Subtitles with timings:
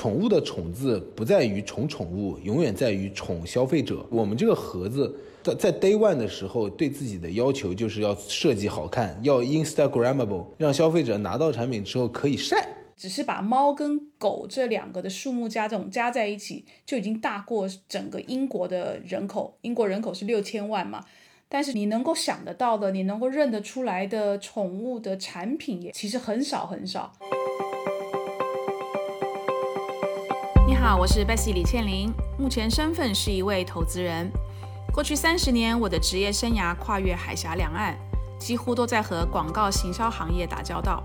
[0.00, 4.02] 宠物的“宠”字不在于宠宠物，永远在于宠消费者。
[4.08, 12.66] 我们这个盒子在在 Day One 的时候对自己的要求就是要设计好看，要 Instagramable，让消费者拿到产品之后可以晒。
[12.96, 19.58] 只是把猫跟狗这两个的数目加这种加在一起，就已经大过整个英国的人口。
[19.60, 21.04] 英国人口是六千万嘛，
[21.46, 27.12] 但是你能够想得到的，你能够认得出来的宠物的产品也其实很少很少。
[30.96, 34.30] 我是 Bessy 李倩玲，目前身份是一位投资人。
[34.92, 37.96] 过去三十年，我的职业生涯跨越海峡两岸，
[38.38, 41.02] 几乎都在和广告行销行业打交道。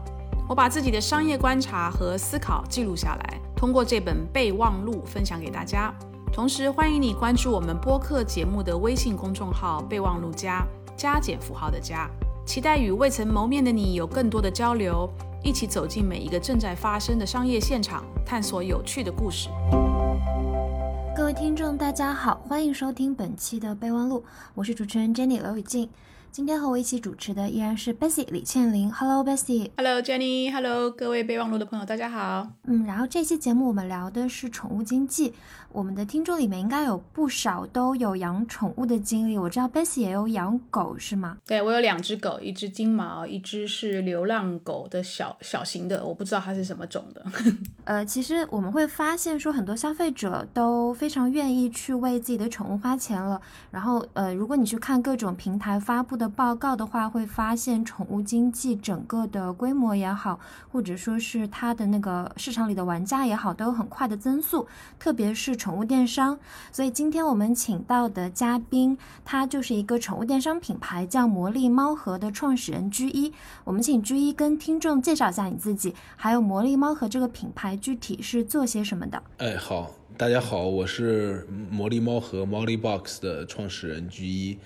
[0.49, 5.93] 我把自己的商业观察和思考记录下来，通过这本备忘录分享给大家。
[6.33, 10.65] 同时，欢迎你关注我们播客节目的微信公众号“备忘录加
[10.97, 12.09] 加减符号的加”，
[12.45, 15.09] 期待与未曾谋面的你有更多的交流，
[15.45, 19.47] 一起走进每一个正在发生的商业现场，探索有趣的故事。
[21.15, 24.23] 各位听众，大家好，欢迎收听本期的备忘录，
[24.55, 25.87] 我是主持人 Jenny 刘雨静。
[26.31, 28.91] 今天和我一起主持的依然是 Bessy 李倩玲。
[28.91, 29.69] Hello Bessy。
[29.77, 30.51] Hello Jenny。
[30.51, 32.47] Hello 各位备忘录的朋友，大家好。
[32.63, 35.35] 嗯，然后这期节目我们聊的是宠物经济。
[35.75, 39.37] 我们的听众里面应该有不少都有养宠物的经历。
[39.37, 41.37] 我知道 Bessy 也有养狗，是吗？
[41.45, 47.25] 对，我有两只狗，一只金毛，一只是流浪狗的小小型的，我不知道它是什么种的。
[47.83, 53.41] 呃，其实我们会发现说，很多消费者都非常愿意去为自己的宠物花钱了。
[53.69, 60.39] 然后，呃，如果你去看各种平台发布的报告的话，会发现宠物经济整个的规模也好，
[60.71, 64.65] 或者说是它的那个市场里的玩家也好，都有很快的增速，
[64.97, 65.53] 特别是。
[65.65, 66.37] 宠物电商，
[66.71, 73.33] 所以今天我们请到的嘉宾，他就是一个宠物电商品牌叫魔力猫盒的创始人居一。
[73.63, 79.23] 我们请居一跟听众介绍一下你自己，还有魔力猫盒这个品牌具体是做些什么的。
[79.37, 84.59] 哎，好，大家好，我是魔力猫盒 Molly Box 的创始人居一。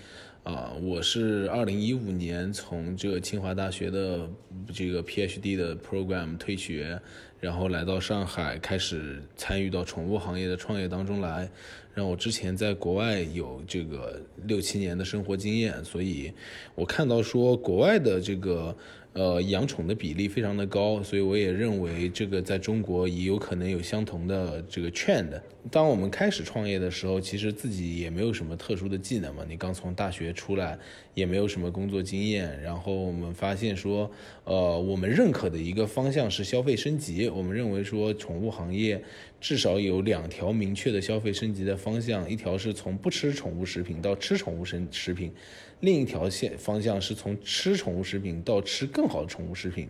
[0.44, 4.28] 啊，我是二零一五年从这个清华大学的
[4.74, 7.01] 这个 PhD 的 program 退学。
[7.39, 11.50] 然后来到上海，开始参与到宠物行业的创业当中来。
[11.94, 16.31] 让我之前在国外有这个六七年的生活经验，所以
[16.75, 18.75] 我看到说国外的这个。
[19.14, 25.42] 呃，养宠的比例非常的高，所以我也认为这个在中国也有可能有相同的这个 trend。
[25.72, 30.78] 当我们开始创业的时候，其实自己也没有什么特殊的技能嘛，你刚从大学出来，
[31.16, 32.62] 也没有什么工作经验。
[32.62, 34.09] 然后我们发现说，
[34.44, 37.28] 呃，我们认可的一个方向是消费升级。
[37.28, 39.03] 我们认为说，宠物行业
[39.42, 45.34] 至少有两条明确的消费升级的方向，一条是从不吃宠物食品到吃宠物食食品。
[45.81, 49.88] 另一条线方向是从吃宠物食品到吃更好的宠物食品，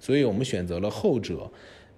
[0.00, 1.50] 所以我们选择了后者。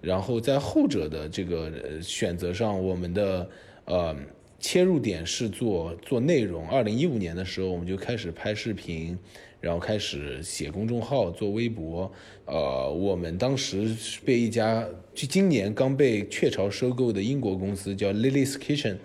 [0.03, 3.51] 然后在后者的这个选择上，我们的
[3.85, 4.17] 呃
[4.59, 6.67] 切入点是做做内容。
[6.71, 9.19] 二零一五年的时候，我们就开始拍视频，
[9.61, 12.11] 然后开始写公众号、做微博。
[12.47, 18.97] 呃，我们当时是被一家就今年刚被雀巢收购的英国公司叫 Lily's Kitchen。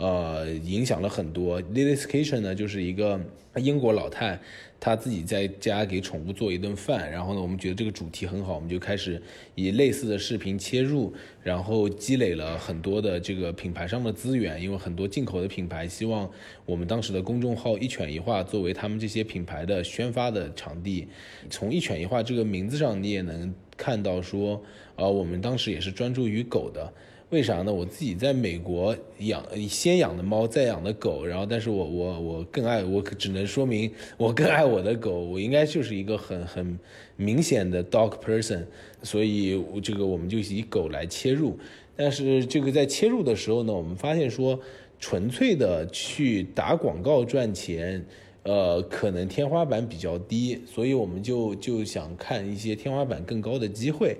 [0.00, 1.62] 呃，影响了很多。
[1.62, 3.20] Lily's Kitchen 呢，就是一个
[3.56, 4.40] 英国老太，
[4.80, 7.12] 她自己在家给宠物做一顿饭。
[7.12, 9.20] 然后呢，我们觉得这个主题很好，我们就开始
[9.54, 11.12] 以类似的视频切入，
[11.42, 14.62] 然后积累了很多的这个品牌上的资源。
[14.62, 16.30] 因为很多进口的品牌希望
[16.64, 21.06] 我们当时的公众号一犬一画作为他们这些品牌的宣发的场地。
[21.50, 24.62] 从一犬一画这个名字上，你也能看到说，
[24.96, 26.90] 呃，我们当时也是专注于狗的。
[27.30, 27.72] 为啥呢？
[27.72, 36.76] 我自己在美国养，先养的猫，再养的狗，然后，但是我我我更爱，我只能说明我更爱我的狗，我应该就是一个很很
[37.14, 38.64] 明显的 dog person，
[39.04, 41.56] 所以这个我们就以狗来切入，
[41.94, 44.58] 但是这个在切入的时候呢，我们发现说，
[44.98, 48.04] 纯粹的去打广告赚钱。
[48.42, 54.16] 呃，可能天花板比较低，所以我们就就想看一些天花板更高的机会。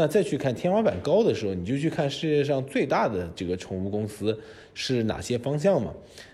[0.00, 4.40] 那再去看天花板高的时候，你就去看世界上最大的这个宠物公司
[4.72, 5.92] 是哪些方向嘛？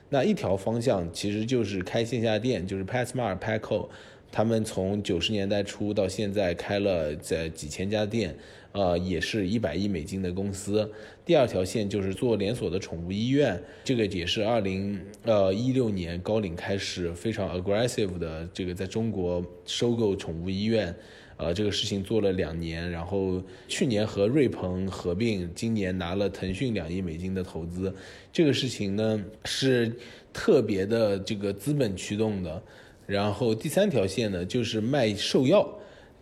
[0.09, 3.89] 那一条方向其实就是开线下店，就是 PetSmart、Petco，
[4.31, 8.37] 他们从九十年代初到现在开了在几千家店。
[8.71, 10.93] 呃，也是一百亿美金的公司。
[11.25, 20.95] 第二条线就是做连锁的宠物医院，这个也是二零呃一六年高领开始非常 aggressive 的这个在中国收购宠物医院，
[21.39, 27.95] 呃，这个事情做了两年，然后去年和瑞鹏合并，今年拿了腾讯两亿美金的投资，
[28.33, 29.95] 这个事情呢是
[30.33, 32.63] 特别的这个资本驱动的。
[33.07, 35.69] 然后第三条线呢就是卖兽药。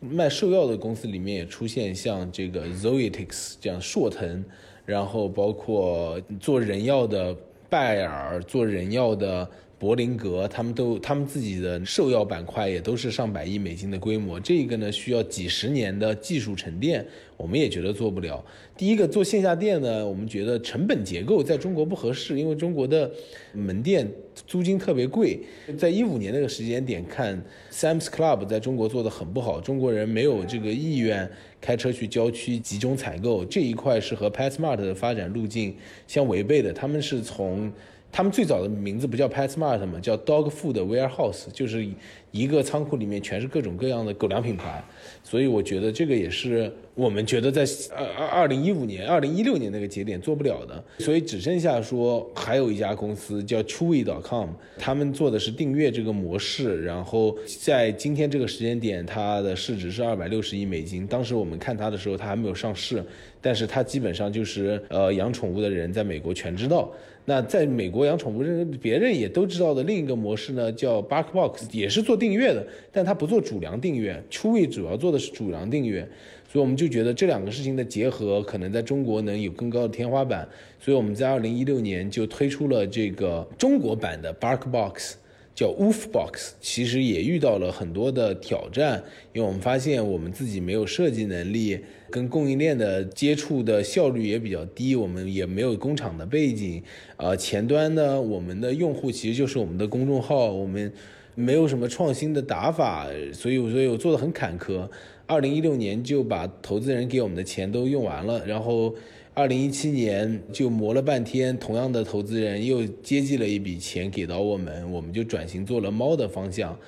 [0.00, 4.44] 卖兽药的公司里面也出现像这个 Zoetis 这样硕腾，
[4.84, 7.34] 然后包括做人药的
[7.70, 9.48] 拜耳，做人药的。
[9.78, 17.04] 柏林格他们都他们自己的兽药板块也都是上百亿美金的规模，这个呢需要几十年的技术沉淀，
[17.36, 18.44] 我们也觉得做不了。
[18.76, 23.10] 第一个做线下店呢，我们觉得成本结构在中国不合适，因为中国的
[23.52, 24.08] 门店
[24.46, 25.38] 租金特别贵。
[25.78, 31.30] 在一五年那个时间点看，Sam's Club 在中国做的很不好，中国人没有这个意愿
[31.60, 35.76] 开车去郊区集中采购，这一块是和 PetSmart 的发展路径
[36.08, 36.72] 相违背的。
[36.72, 37.72] 他们是从
[38.14, 41.84] 他们最早的名字不叫 PetSmart 嘛，叫 Dog Food Warehouse，就是
[42.30, 44.80] 一个仓库里面全是各种各样的狗粮品牌。
[45.24, 50.84] 所以我觉得这个也是我们觉得在二二二零一五年、二零一六年那个节点做不了的。
[51.00, 56.84] 所以只剩下说还有一家公司叫 Chewy.com，他们做的是订阅这个模式。
[56.84, 61.04] 然后在今天这个时间点，它的市值是二百六十亿美金。
[61.04, 63.04] 当时我们看它的时候，它还没有上市，
[63.40, 66.88] 但是它基本上就是呃养宠物的人在美国全知道。
[67.26, 76.06] 那在美国养宠物，人别人也都知道的另一个模式呢，叫 BarkBox，也是做订阅的，但它不做主粮订阅，Chewy 主要做的是主粮订阅，
[76.50, 80.46] 所以我们就觉得这两个事情的结合，可能在中国能有更高的天花板，
[80.78, 85.14] 所以我们在二零一六年就推出了这个中国版的 BarkBox。
[85.56, 89.00] 叫 Wolf Box，其实也遇到了很多的挑战，
[89.32, 91.78] 因为我们发现我们自己没有设计能力，
[92.14, 96.80] 跟供应链的接触的效率也比较低，我们也没有工厂的背景，
[97.16, 100.92] 啊，前端呢，我们的用户其实就是我们的公众号，我们
[101.34, 104.88] 没有什么创新的打法，所以所以我做的很坎坷。
[105.26, 108.94] 二零一六年就把投资人给我们的钱都用完了，然后。
[109.36, 116.78] 二零一七年就磨了半天，同样的投资人又接济了一笔钱给到我们，我们就转型做了猫的方向，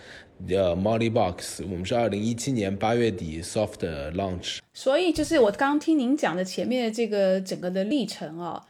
[0.49, 1.63] 呃，Molly Box。
[1.63, 3.79] 我们是二零一七年八月底 soft
[4.13, 4.59] launch。
[4.75, 8.63] 所以就是我刚听您讲的前面的这个整个的历程啊，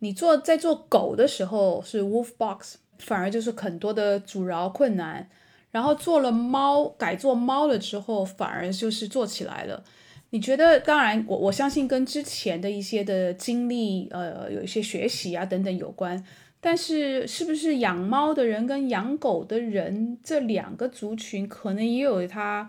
[0.00, 5.28] 你做在做狗的时候是 Wolf Box，反而就是很多的阻挠困难，
[5.70, 9.84] 然后做了猫改做猫了之后，反而就是做起来了。
[10.30, 16.22] 你觉得，当然，我我相信跟之前的一些的经历，呃，有一些学习啊等等有关。
[16.68, 22.68] 但是，是不是养猫的人跟养狗的人这两个族群，可能也有他，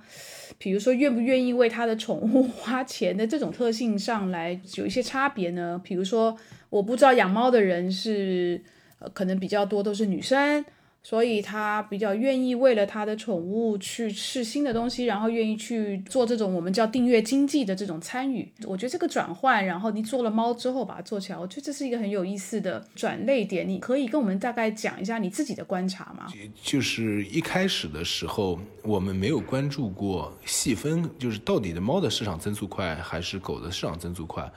[0.60, 5.82] 比如说愿不愿意为他的宠物 花钱的这种特性上来有一些差别呢？
[5.84, 6.38] 比如说，
[6.70, 8.62] 我不知道养猫的人是，
[9.00, 10.64] 呃，可能比较多都是女生。
[11.10, 18.46] 所以他比较愿意为了他的宠物去试新的东西，然后愿意去做这种我们叫订阅经济的这种参与。
[18.66, 23.66] 我觉得这个转换，然后你做了猫之后把它做起来，我觉得这是一个很有意思的转类点。
[23.66, 26.28] 你可以跟我们大概讲一下你自己的观察吗？
[26.62, 34.52] 就是一开始的时候，我们没有关注过细分，就是到底的猫的市场增速快还是狗的市场增速快。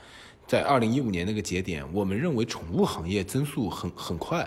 [0.45, 4.45] 在二零一五年那个节点，我们认为宠物行业增速很很快。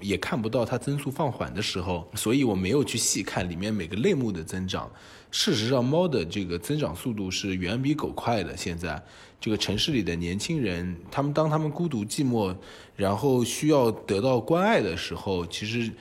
[0.00, 4.90] 也看不到它增速放缓的时候，所以我没有去细看里面每个类目的增长。
[5.30, 8.56] 事实上，猫的这个增长速度是远比狗快的。
[8.56, 9.02] 现在，
[9.40, 12.56] 这个城市里的年轻人，他们当他们孤独寂寞，
[12.94, 15.92] 然后需要得到关爱的时候，其实，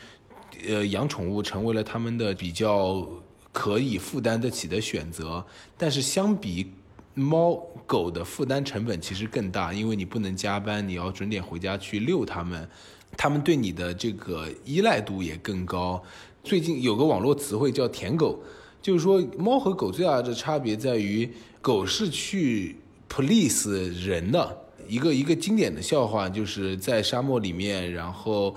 [0.68, 3.06] 呃，养宠物成为了他们的比较
[3.52, 5.46] 可以负担得起的选择。
[5.76, 6.72] 但是，相比
[7.14, 7.56] 猫
[7.86, 12.70] 狗的负担成本其实更大，因为你不能加班，你要准点回家去遛它们。
[13.18, 16.02] 他们对你的这个依赖度也更高。
[16.44, 18.40] 最近有个网络词汇叫“舔狗”，
[18.82, 21.28] 就是说猫和狗最大的差别在于，
[21.62, 22.76] 狗是去
[23.10, 23.70] police
[24.06, 24.62] 人的。
[24.88, 28.56] 一个一个经典的笑话就是在沙漠里面，然后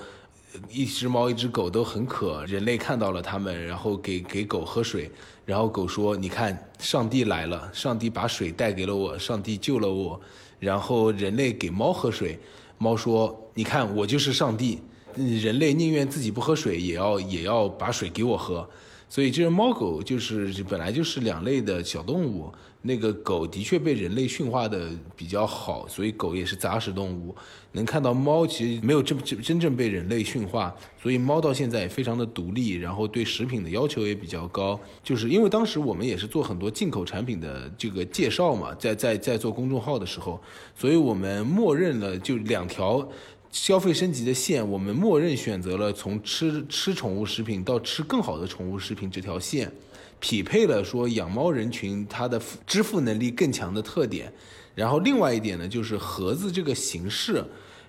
[0.69, 5.11] 一只猫一只狗都很渴，人类看到了它们，然后给给狗喝水，
[5.47, 10.21] 然后狗说：“你看，上帝来了，上帝把水带给了我，上帝救了我。”
[10.61, 12.38] 然后人类给猫喝水。
[12.77, 14.79] 猫说：“你看，我就是上帝。
[15.17, 18.65] 人类宁愿自己不喝水，也要也要把水给我喝。
[19.09, 22.49] 所以，这个猫狗就是本来就是两类的小动物。”
[22.81, 27.35] 那个狗的确被人类驯化的比较好，所以狗也是杂食动物。
[27.73, 30.73] 能看到猫其实没有真真真正被人类驯化，
[31.03, 34.79] 所以猫到现在也非常的独立，然后对食品的要求也比较高。
[35.03, 40.41] 就是因为当时我们也是做很多进口产品的这个介绍嘛，在在在做公众号的时候，
[40.77, 43.07] 所以我们默认了就两条
[43.50, 49.73] 消费升级的线，我们默认选择了从吃吃宠物食品到吃更好的宠物食品这条线。
[50.21, 54.33] 匹配了说养猫人群它的支付能力更强的特点，
[54.75, 57.45] 然后另外一点呢，就是盒子这个形式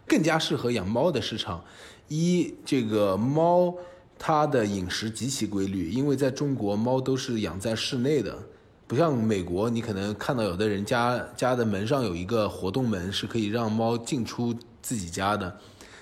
[0.08, 1.64] 更加适合养猫的市场。
[2.08, 3.76] 一，这个猫
[4.18, 8.38] 它的饮食极其规律，因为在中国猫都是养在室内的，
[8.86, 15.58] 不像美国，你可能看到有的人家家的门上有一个活动门，是可以让猫进出自己家的。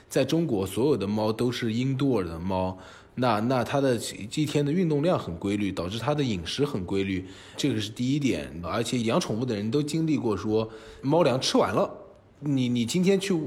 [0.09, 2.77] 在中国，所有的猫都是 indoor 的猫，
[3.15, 3.97] 那那它的
[4.35, 8.49] 一天的运动量很规律，导致它的饮食很规律，这个是第一点。
[8.63, 10.69] 而且养宠物的人都经历过，说
[11.01, 11.91] 猫粮吃完了，
[12.39, 13.37] 你你今天去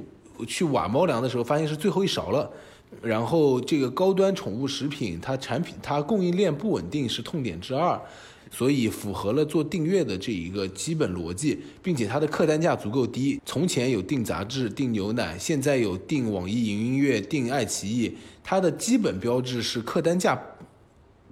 [0.47, 2.51] 去挖猫粮的时候，发现是最后一勺了。
[3.01, 7.99] 然后这个高端宠物食品，它产品它供应链不稳定是痛点之二。
[8.51, 13.41] 所以符合了做订阅的这一个基本逻辑，并且它的客单价足够低。
[13.47, 20.41] 从前有订杂志、订牛奶，现在有订网易云音乐、订爱奇艺，它的基本标志是客单价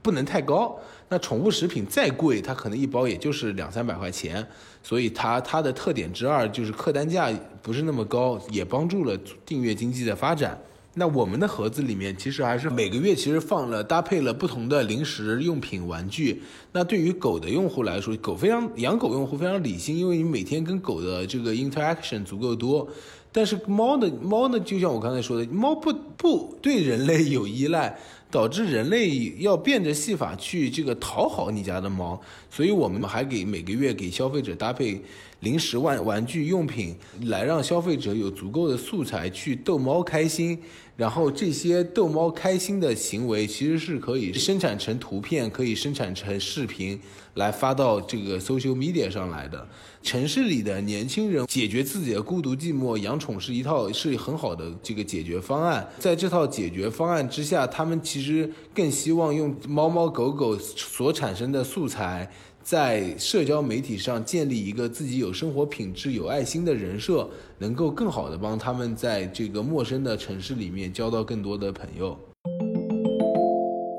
[0.00, 0.78] 不能太高。
[1.08, 4.46] 那宠物食品再贵，它可能一包也就是两三百块钱。
[4.82, 10.58] 所以它它的特点之二就是客单价不是那么高，也帮助了订阅经济的发展。
[10.98, 16.42] 那我们的盒子里面其实还是每个月其实放了搭配了不同的零食用品玩具。
[16.72, 22.88] 那对于狗的用户来说，狗非常养狗用户非常理性，因为你每天跟狗的这个 interaction 足够多。
[23.30, 27.96] 但是猫的猫呢，就像我刚才说的，猫不不对人类有依赖，
[28.30, 32.20] 导致人类要变着戏法去这个讨好你家的猫。
[32.50, 35.00] 所以我们还给每个月给消费者搭配。
[35.40, 40.58] 零食、玩玩具用品，来让消费者有足够的素材去逗猫开心。
[40.96, 46.98] 然后这些逗猫开心的行为，其实是可以生产成图片，可以生产成视频，
[47.34, 49.64] 来发到这个 social media 上来的。
[50.02, 55.88] 城市里的年轻人解决自己的孤独寂寞，养宠是一套是很好的这个解决方案。
[56.00, 62.28] 在这套解决方案之下，他们其实更希望用猫猫狗狗所产生的素材。
[62.70, 72.14] 在社交媒体上建立一个自己有生活品质、有爱心的人设，能够更好的帮他们在这个陌生的城市里面交到更多的朋友。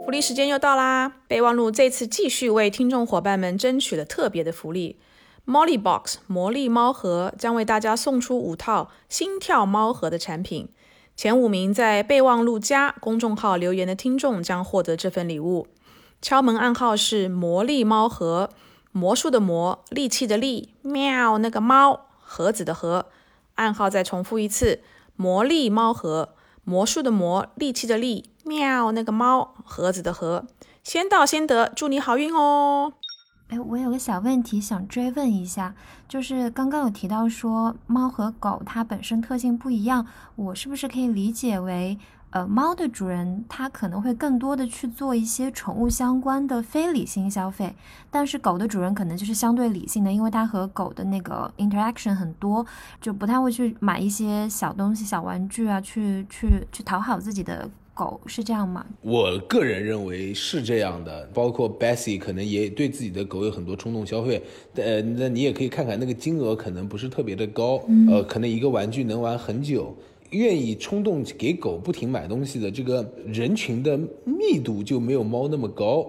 [0.06, 1.12] 福利时间又到啦！
[1.28, 4.98] 备忘录这次继续为听众伙伴们争取了特别的福利
[5.48, 10.70] ，Molly Box 魔力猫盒将为大家送出五套心跳猫盒的产品，
[11.16, 15.66] 前五名在备忘录加公众号留言的听众将获得这份礼物。
[16.22, 18.50] 敲门暗号是魔力猫盒，
[18.92, 23.06] 魔术的魔，力气的力，喵那个猫，盒子的盒。
[23.56, 24.82] 暗号再重复一次，
[25.16, 26.36] 魔力猫盒，
[26.66, 30.46] 魔术的魔，力气的力，喵那个猫，盒子的盒。
[30.84, 32.94] 先到先得，祝你好运哦！
[33.48, 35.74] 哎，我有个小问题想追问一下，
[36.08, 41.98] 就是刚刚有提到说猫和狗它本身特性不一样，我是不是可以理解为？
[42.32, 47.74] 呃，猫的主人他可能会更多的去做一些宠物相关的非理性消费，
[48.12, 52.64] 但是狗的主人可能就是相对理性的，因为他和狗的那个 interaction 很多，
[53.02, 58.86] 就不太会去买一些小东西、小玩具啊，去去去讨好自己的狗，是这样吗？
[59.02, 64.44] 我个人认为是这样的，包括 Bessie 可能也对自己的狗有很多冲动消费，
[64.76, 69.98] 呃，那你也可以看看那个金额可能不是特别的高，呃，可能一个玩具能玩很久。
[70.32, 76.08] 愿意冲动给狗不停买东西的这个人群的密度就没有猫那么高，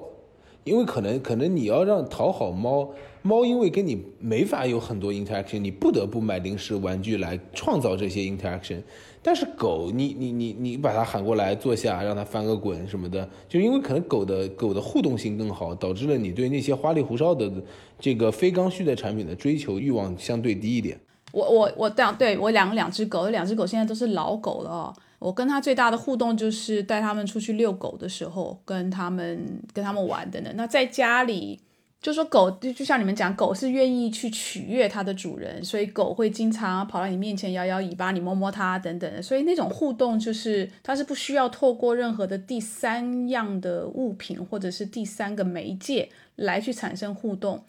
[0.64, 2.90] 因为可能可能你要让讨好猫，
[3.22, 8.82] 猫因为跟你没法有很多 interaction，你不得不买零食玩具来创造这些 interaction。
[9.22, 17.50] 但是狗，你你你你把它喊过来坐下，让它翻个滚什么的，就因为可能狗的狗的互动性更好，导致了你对那些花里胡哨的
[17.98, 20.98] 这个非刚需的产品的追求欲望相对低一点。
[21.32, 24.94] 我我我这样对我养两只狗，两只狗现在都是老狗了哦。
[25.18, 30.50] 我跟它最大的互动就是带它们出去遛狗的时候，跟它们跟它们玩等等。
[30.56, 31.60] 那在家里，
[32.00, 39.20] 就说狗就就像你们讲，狗是愿意去取悦它的主人，所以狗会经常跑到你面前摇摇尾巴，你摸摸它等等的。
[39.20, 47.62] 所以那种互动就是它是不需要透过任何的第三样的物品或者是第三个媒介来去产生互动。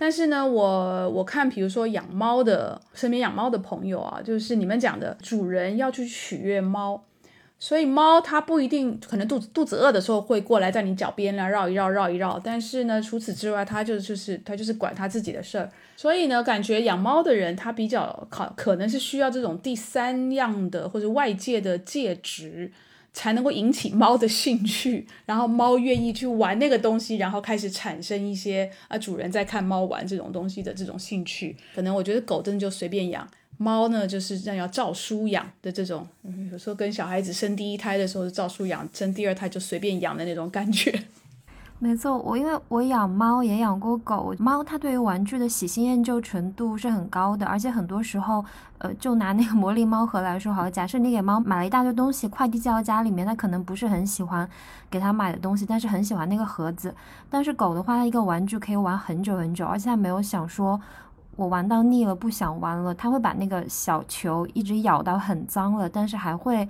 [0.00, 7.02] 但是呢，我我看，比如说养猫的，身边养猫的朋友啊，就是你们讲的主人要去取悦猫，
[7.58, 15.68] 所以猫它不一定可能肚子肚子饿的时候会过来在你脚边来绕一绕绕一绕，但是呢，除此之外，它就就是它就是管它自己的事儿。
[15.96, 22.70] 所以呢，感觉养猫的人他比较可可能是需要这种第三样的或者外界的介质。
[23.12, 31.56] 才能够引起猫的兴趣，然后猫愿意去玩那个东西，然后开始产生一些啊主人在看猫玩这种东西的这种兴趣。
[31.74, 36.06] 可能我觉得狗真的就随便养，猫呢就是这样要照书养的这种。
[36.52, 41.02] 有时候跟小孩子生第一胎的时候照书养，生第二胎就随便养的那种感觉。
[41.80, 48.44] 没错，我因为我养猫也养过狗，猫它对于玩具的喜新厌旧程度是很高的，而且很多时候，
[48.78, 54.48] 呃，就拿那个魔力猫盒来说好了，假设你给猫买了一大堆东西，快递寄到家里面，它可能不是很喜欢
[54.90, 56.92] 给它买的东西，但是很喜欢那个盒子。
[57.30, 60.80] 但是狗的话，它一个玩具可以玩很久很久，而且它没有想说
[61.36, 66.68] 我玩到腻了不想玩了，它会把那个小球一直咬到很脏了，但是还会。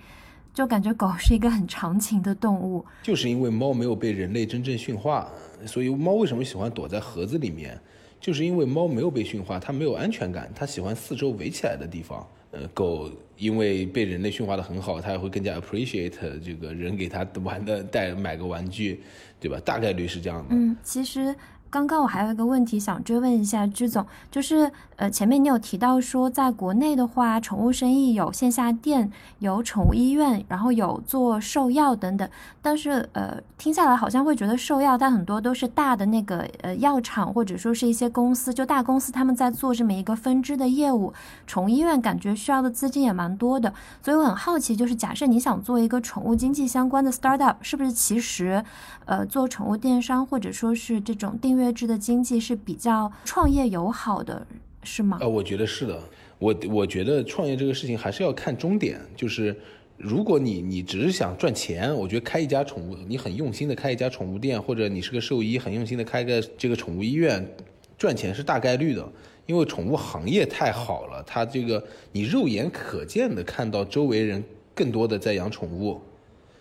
[0.52, 5.30] 就感觉狗是一个很长情的动物，就是因为猫没有被人类真正驯化，
[5.66, 7.80] 所以猫为什么喜欢躲在盒子里面？
[8.20, 12.26] 就是因为猫没有被驯化，它没有安全感，它喜欢四周围起来的地方。
[12.50, 19.02] 呃，狗因为被人类驯化的很好，它也会更加 appreciate 这个人给它玩的带买个玩具，
[19.38, 19.60] 对吧？
[19.64, 20.46] 大概率是这样的。
[20.50, 21.34] 嗯，其实。
[21.70, 32.28] 刚刚我还有一个问题想追问一下朱总，就是呃前面你有提到说，在国内的话，宠物生意有线下店，有宠物医院，然后有做兽药等等。
[32.62, 41.12] 但是呃听下来好像会觉得兽药，它很多都是大的那个呃药厂或者说是一些公司，就大公司他们在做这么一个分支的业务。
[41.46, 48.64] 宠物医院感觉需要的资金也蛮多的，所以我很好奇，就是假设你想做一个宠物经济相关的 startup，是不是其实
[49.04, 54.46] 呃做宠物电商或者说是这种订月制的经济是比较创业友好的，
[54.82, 55.18] 是吗？
[55.20, 56.00] 呃，我觉得是的。
[56.38, 59.54] 我我觉得创业这个事情还是要看终点，就是
[59.96, 67.44] 如果你你只是想赚钱，我觉得开一家宠物，你很用心的开一家宠物店，或者你是个兽医，很用心的开个这个宠物医院，
[67.98, 69.12] 赚钱是大概率的，
[69.46, 74.42] 因为宠物行业太好了，它这个你肉眼可见的看到周围人
[74.74, 76.00] 更多的在养宠物，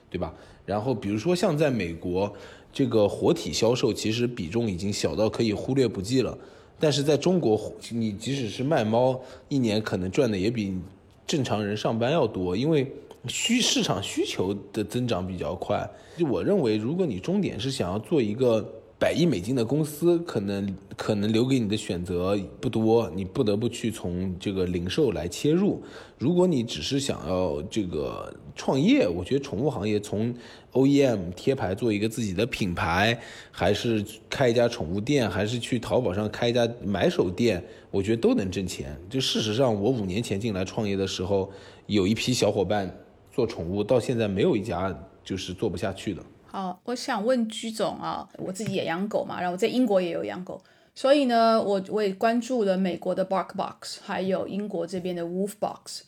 [0.09, 0.33] 对吧？
[0.65, 2.35] 然后比如说像在美国。
[2.77, 6.37] 这个活体销售其实比重已经小到可以忽略不计了，
[6.79, 9.19] 但是在中国，你即使是卖猫，
[9.49, 10.77] 一年可能赚的也比
[11.25, 12.85] 正常人上班要多，因为
[13.27, 15.89] 需市场需求的增长比较快。
[16.19, 18.63] 就我认为，如果你终点是想要做一个。
[18.99, 25.83] 百亿美金的公司可能可能留给你的选择不多，你不得不去从这个零售来切入。
[26.17, 30.33] 如果你只是想要这个创业，我觉得宠物行业从
[30.73, 33.19] OEM 贴牌做一个自己的品牌，
[33.51, 38.99] 还是开一家宠物店，还是去淘宝上开一家买手店，我觉得都能挣钱。
[39.07, 41.51] 就事实上，我五年前进来创业的时候，
[41.85, 42.91] 有一批小伙伴
[43.31, 44.91] 做宠物，到现在没有一家
[45.23, 46.23] 就是做不下去的。
[46.49, 50.61] 好，我想问居总啊，我自己也养狗嘛，然后我在英国也有养狗，
[50.95, 56.03] 所以呢，我我也关注了美国的 Bark Box，还有英国这边的 Wolf Box。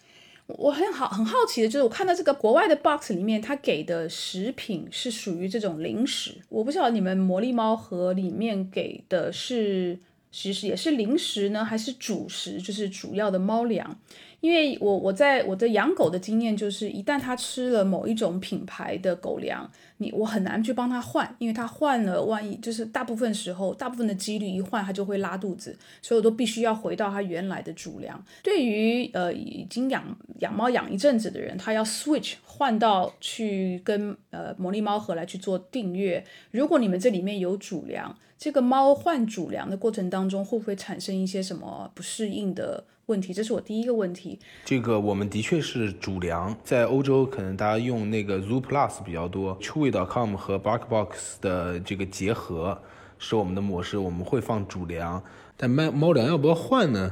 [0.48, 10.00] 我很好很好奇的就是，我看到这个国外的 box 里面，它给的食品是属于这种零食，我不晓得你们魔力猫盒里面给的是
[10.32, 14.00] 其实也是零食呢，还是主食，就是主要的猫粮。
[14.42, 28.24] 因为我我在我的养狗的经验就是，一旦它吃了某一种品牌的狗粮，你我很难去帮它换，因为它换了，万一就是大部分时候，大部分的几率一换它就会拉肚子，所以我都必须要回到它原来的主粮。
[28.42, 42.86] 对于呃已经养养猫养一阵子的人，他要 switch 换到去跟呃魔力猫盒来去做订阅，如果你们这里面有主粮，这个猫换主粮的过程当中，会不会产生一些什么不适应的？
[43.08, 44.40] 问题，这是我第一个问题。
[44.64, 51.08] 这个我们的确是主粮，在欧洲可能大家用那个 Zoo Plus 比较多，Chewy.com 和 BarkBox
[51.42, 52.80] 的这个结合
[53.18, 55.24] 是我们的模式，我们会放主粮。
[55.58, 57.12] 但猫猫粮要不要换呢？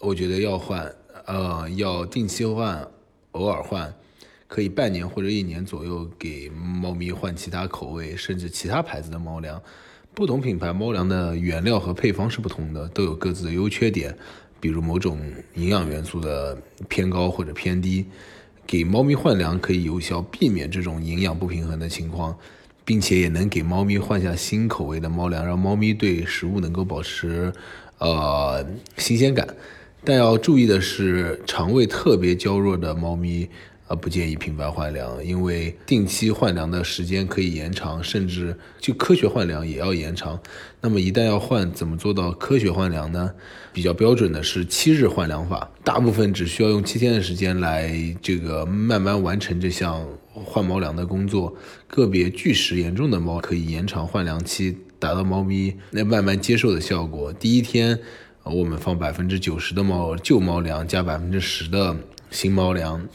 [0.00, 2.86] 我觉得要换，呃，要定期换，
[3.32, 3.94] 偶尔换，
[4.46, 9.60] 可以半年或者一年左右给猫咪换其他口味，甚至其他牌子的猫粮。
[10.16, 14.16] 不同品牌猫粮的原料和配方是不同的，都有各自的优缺点。
[14.58, 15.20] 比如某种
[15.56, 16.56] 营养元素的
[16.88, 18.06] 偏高或者偏低，
[18.66, 22.34] 给猫咪换粮可以有效避免这种营养不平衡的情况，
[22.82, 27.52] 并且也能给猫咪换下新口味的猫粮，让猫咪对食物能够保持
[27.98, 28.64] 呃
[28.96, 29.46] 新鲜感。
[30.02, 33.50] 但要注意的是，肠胃特别娇弱的猫咪。
[33.88, 40.40] 啊，不建议频繁换粮，因为定期换粮的时间可以延长，甚至就科学换粮也要延长。
[40.80, 43.32] 那么一旦要换，怎么做到科学换粮呢？
[43.72, 51.54] 比较标准的是七日换粮法，大部分只需要用七天的时间来这个慢慢完成这项换猫粮的工作。
[51.86, 57.32] 个别拒食严重的猫可以延长换粮期，达到猫咪那慢慢接受的效果。
[57.32, 58.00] 第一天，
[58.42, 61.96] 我们放百分之九十的猫旧猫粮加百分之十的
[62.32, 63.06] 新猫粮。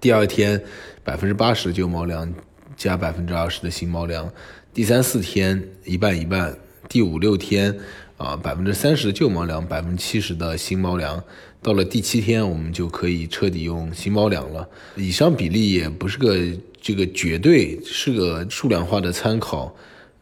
[0.00, 0.58] 第二天，
[1.04, 2.32] 百分之八十的旧猫粮
[2.74, 4.32] 加百分之二十的新猫粮。
[4.72, 6.56] 第三四天一半一半。
[6.88, 7.78] 第五六天
[8.16, 11.22] 啊，百分之三十的旧猫粮，百分之七十的新猫粮。
[11.62, 14.66] 到了第七天，我们就可以彻底用新猫粮了。
[14.96, 16.34] 以上比例也不是个
[16.80, 19.76] 这个绝对，是个数量化的参考。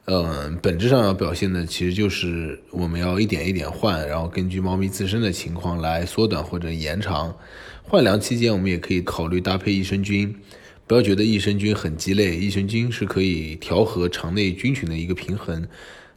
[0.06, 7.32] 嗯，本质上要表现的其实就是我们要一点一点换，然后根据猫咪自身的情况来缩短或者延长。
[7.90, 10.36] 换粮期间，我们也可以考虑搭配益生菌，
[10.86, 15.66] 不要觉得益生菌很鸡肋，益生菌是可以调和肠内菌群的一个平衡。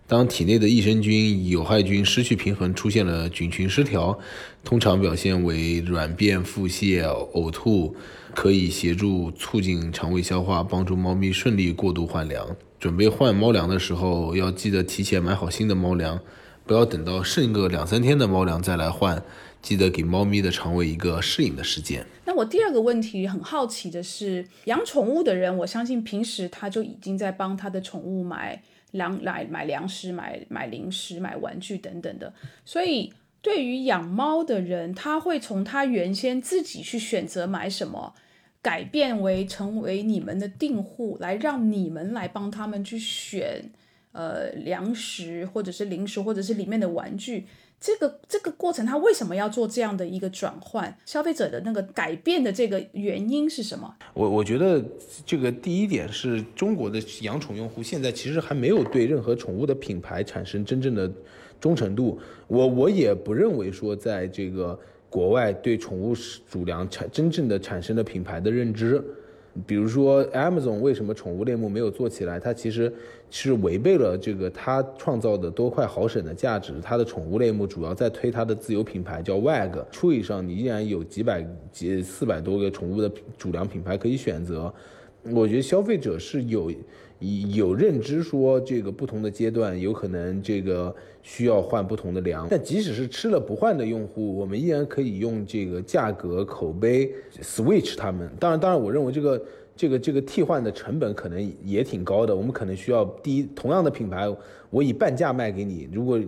[0.06, 4.20] 当体内的益生菌、有害菌失去平衡，出现了菌群失调，
[4.66, 7.04] 通常表现为软便、腹泻、
[7.34, 7.96] 呕吐，
[8.36, 12.54] 可以协助促进肠胃消化，帮助猫咪顺利过渡换粮。
[12.82, 16.20] 准备换猫粮的时候，要记得提前买好新的猫粮，
[16.66, 19.24] 不要等到剩个两三天的猫粮再来换。
[19.62, 22.06] 记得给猫咪的肠胃一个适应的时间。
[22.26, 28.62] 那我第二个问题很好奇的是，养宠物的人，我相信平时他就已经在帮他的宠物买。
[28.92, 32.34] 粮来买粮食、买买零食、买玩具等等的，
[32.66, 38.14] 所以对于养猫的人，他会从他原先自己去选择买什么，
[38.62, 43.72] 改变为成为你们的订户，来让你们来帮他们去选，
[44.12, 47.48] 呃，粮食或者是零食或者是里面的玩具。
[47.82, 50.96] 这个这个过程，他为什么要做这样的一个转换？
[51.04, 53.92] 消费者的那个改变的这个原因是什么？
[54.14, 54.80] 我我觉得
[55.26, 61.12] 这个第一点是中国的养宠用户现在其实还没有对任何宠物的品牌产生真正的
[61.60, 62.20] 忠诚度。
[62.46, 66.14] 我我也不认为说在这个国外对宠物
[66.48, 69.04] 主粮产真正的产生了品牌的认知。
[69.68, 72.40] 比如说，Amazon 为什么宠物类目没有做起来？
[72.40, 72.94] 它其实
[73.32, 76.74] 是违背了这个它创造的多快好省的价值。
[76.84, 79.84] 它的宠物类目主要在推它的自有品牌叫 Wag。
[79.90, 84.72] Chewy 上你依然有几百、几四百多个宠物的主粮品牌可以选择。
[85.32, 86.72] 我觉得消费者是有
[87.54, 92.48] 有认知说，这个不同的阶段有可能这个需要换不同的粮。
[92.50, 98.30] 但即使是吃了不换的用户，我们依然可以用这个价格、口碑 switch 他们。
[98.40, 99.40] 当然，当然，我认为这个
[99.82, 102.36] 这个这个替换的成本可能也挺高的。
[102.36, 104.32] 我们可能需要第一，同样的品牌，
[104.70, 106.20] 我以半价卖给你，如果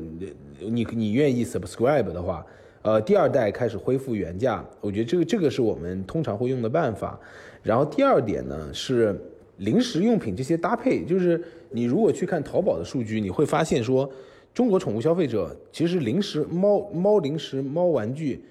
[0.59, 2.43] 你你愿意 subscribe 的话，
[2.81, 4.65] 呃，第二代开始恢复原价。
[4.81, 7.19] 我觉得这个这个是我们通常会用的办法。
[7.61, 9.15] 然后第二点呢是
[9.57, 11.39] 零食用品这些搭配，就是
[11.69, 14.09] 你如果去看淘宝的数据，你会发现说，
[14.51, 18.43] 中国宠物消费者其实零食、猫猫零食、猫玩具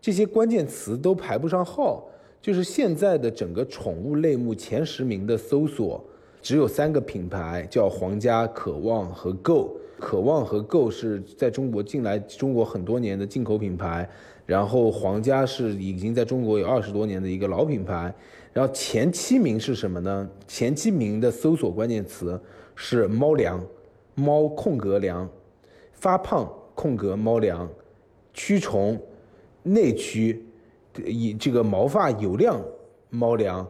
[0.00, 2.04] 这些关键词都排不上号。
[2.40, 6.02] 就是现在的整个宠物类目前十名的搜索，
[6.40, 9.76] 只有三个品牌，叫皇家、渴望和 Go。
[9.98, 14.08] 渴望和 Go 是在中国进来中国很多年的进口品牌，
[14.46, 18.14] 然后皇家是已经在中国有二十多年的一个老品牌。
[18.52, 20.30] 然后前七名是什么呢？
[20.46, 22.40] 前七名的搜索关键词
[22.76, 23.60] 是猫粮、
[24.14, 25.28] 猫空格粮、
[25.92, 27.68] 发胖空格猫粮、
[28.32, 29.00] 驱虫、
[29.64, 30.44] 内驱、
[31.06, 32.62] 以这个毛发油亮
[33.10, 33.66] 猫粮、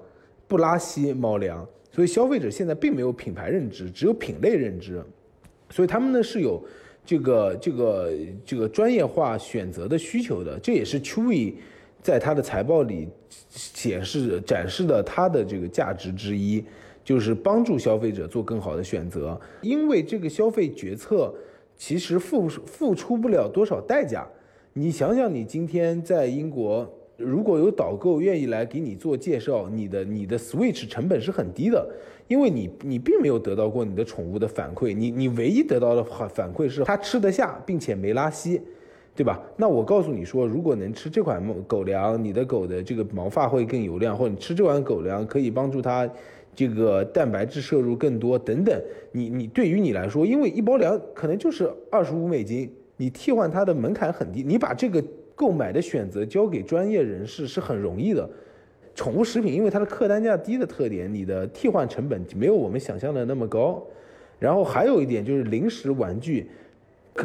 [0.46, 1.66] 布拉西猫粮。
[1.90, 5.02] 所以消费者现在并没有品牌认知，只有品类认知。
[5.70, 6.62] 所以他们呢是有
[7.04, 8.12] 这个这个
[8.44, 10.58] 这个专业化选择的需求的。
[10.58, 11.54] 这也是 Chewy。
[12.00, 13.08] 在他的财报里
[13.50, 16.64] 显示展示的他的这个价值之一，
[17.02, 19.38] 就是帮助消费者做更好的选择。
[19.62, 21.34] 因为这个消费决策
[21.76, 24.24] 其实付付出不了多少代价。
[24.72, 26.88] 你想想，你今天在英国，
[27.18, 31.87] 如果有导购愿意来给你做介绍，你的你的 switch 成本是很低的，
[32.28, 38.61] 因为你你并没有得到过你的宠物的反馈，你你唯一得到的反馈是它吃得下，并且没拉稀。
[39.16, 39.42] 对吧？
[39.57, 46.09] 那我告诉你说，如果能吃这款狗粮，你的狗的这个毛发会更油亮，或者你吃这款狗粮可以帮助它
[46.54, 48.81] 这个蛋白质摄入更多等等。
[49.11, 55.02] 你你对于你来说，因为一包粮可能就是二十五美金，你替换它的门槛很低，你把这个
[55.38, 58.29] 购买的选择交给专业人士是很容易的。
[58.96, 63.81] 宠物食品因为它的客单价低的特点，你的替换成本没有我们想象的那么高。
[64.40, 66.51] 然后还有一点就是零食玩具。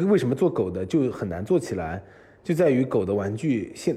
[0.08, 2.02] 为什么做狗的就很难做起来？
[2.42, 3.96] 就在于狗的玩具现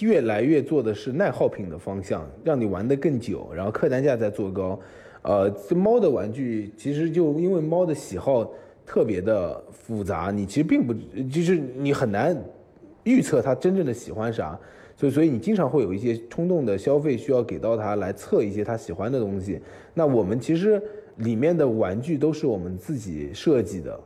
[0.00, 4.78] 越来越做的是耐耗品的方向，让你玩得更久，然后客单价在做高。
[5.22, 8.52] 呃，这猫的玩具其实就因为猫的喜好
[8.84, 10.92] 特别的复杂，你其实并不
[11.32, 12.36] 就是你很难
[13.06, 14.58] 预测他真正的喜欢啥，
[14.96, 19.60] 所以所以你经常会有一些冲动的消费需要给到他来测一些他喜欢的东西。
[19.94, 20.82] 那我们其实
[21.18, 24.00] 里面的玩具都是我们自己设计的。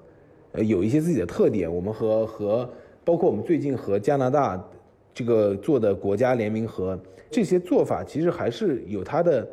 [0.52, 2.68] 呃，有一些自己的特点，我们和和
[3.04, 4.62] 包括我们最近和加拿大
[5.14, 6.98] 这个做的国家联名盒，
[7.30, 9.48] 这些做法其实还是有它的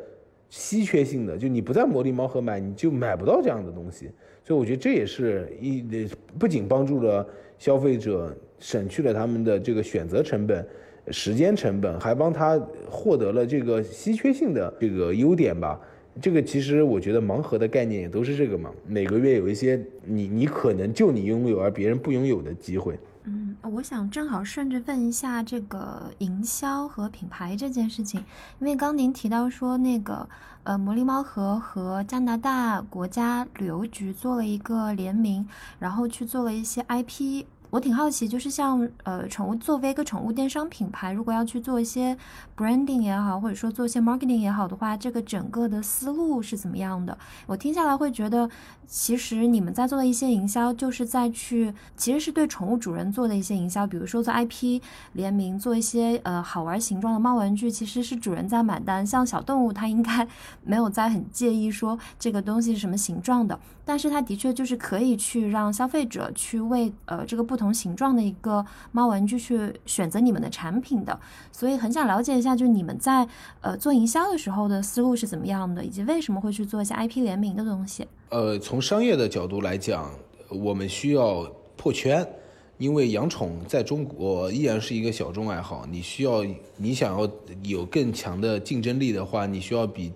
[0.50, 1.38] 稀缺性的。
[1.38, 4.10] 就你不在魔力猫盒买，你就买不到这样的东西。
[4.44, 6.08] 所以我觉得这也是一
[6.38, 7.26] 不仅帮助了
[7.58, 10.66] 消费者省去了他们的这个选择成本、
[11.10, 15.80] 时间成本，还帮他获得了这个稀缺性的这个优点吧。
[16.20, 22.98] 这个其实我觉得盲盒的概念也都是这个嘛，每个月有一些你你可能就你拥有而别人不拥有的机会。
[23.22, 28.24] 嗯，我想正好顺着问一下这个营销和品牌这件事情，
[28.58, 30.28] 因为刚您提到说那个
[30.64, 35.46] 呃魔力猫盒和加拿大国家旅游局做了一个联名，
[35.78, 37.44] 然后去做了一些 IP。
[37.70, 42.16] 我挺好奇，就是像呃宠物作为一个宠物电商品牌，如果要去做一些
[42.56, 47.16] branding 也好，或者说做一些 marketing 也好的话，这个整个的思路是怎么样的？
[47.46, 48.48] 我听下来会觉得，
[48.86, 54.80] 其实你们在做的一些营销，就是在去其实是对宠物主人做的一些营销，比如说做 IP
[55.12, 59.06] 联名，做一些呃好玩形状的猫玩具，其实是主人在买单。
[59.06, 60.26] 像小动物，它应该
[60.64, 63.60] 没有在很介意说这个东西是什么形状的。
[63.88, 71.18] 但是它的确就是可以去让消费者去为呃这个不同形状的一个猫玩具去选择你们的产品的，
[71.50, 73.26] 所以很想了解一下，就是你们在
[73.62, 78.06] 呃做营销的时候的思路是怎么样的，以及为什么会去做一些 IP 联名的东西。
[78.28, 80.10] 呃，从商业的角度来讲，
[80.50, 82.28] 我们需要破圈，
[82.76, 86.44] 因为养宠在中国依然是一个小众爱好，你需要
[86.76, 87.26] 你想要
[87.62, 90.12] 有更强的竞争力的话，你需要比。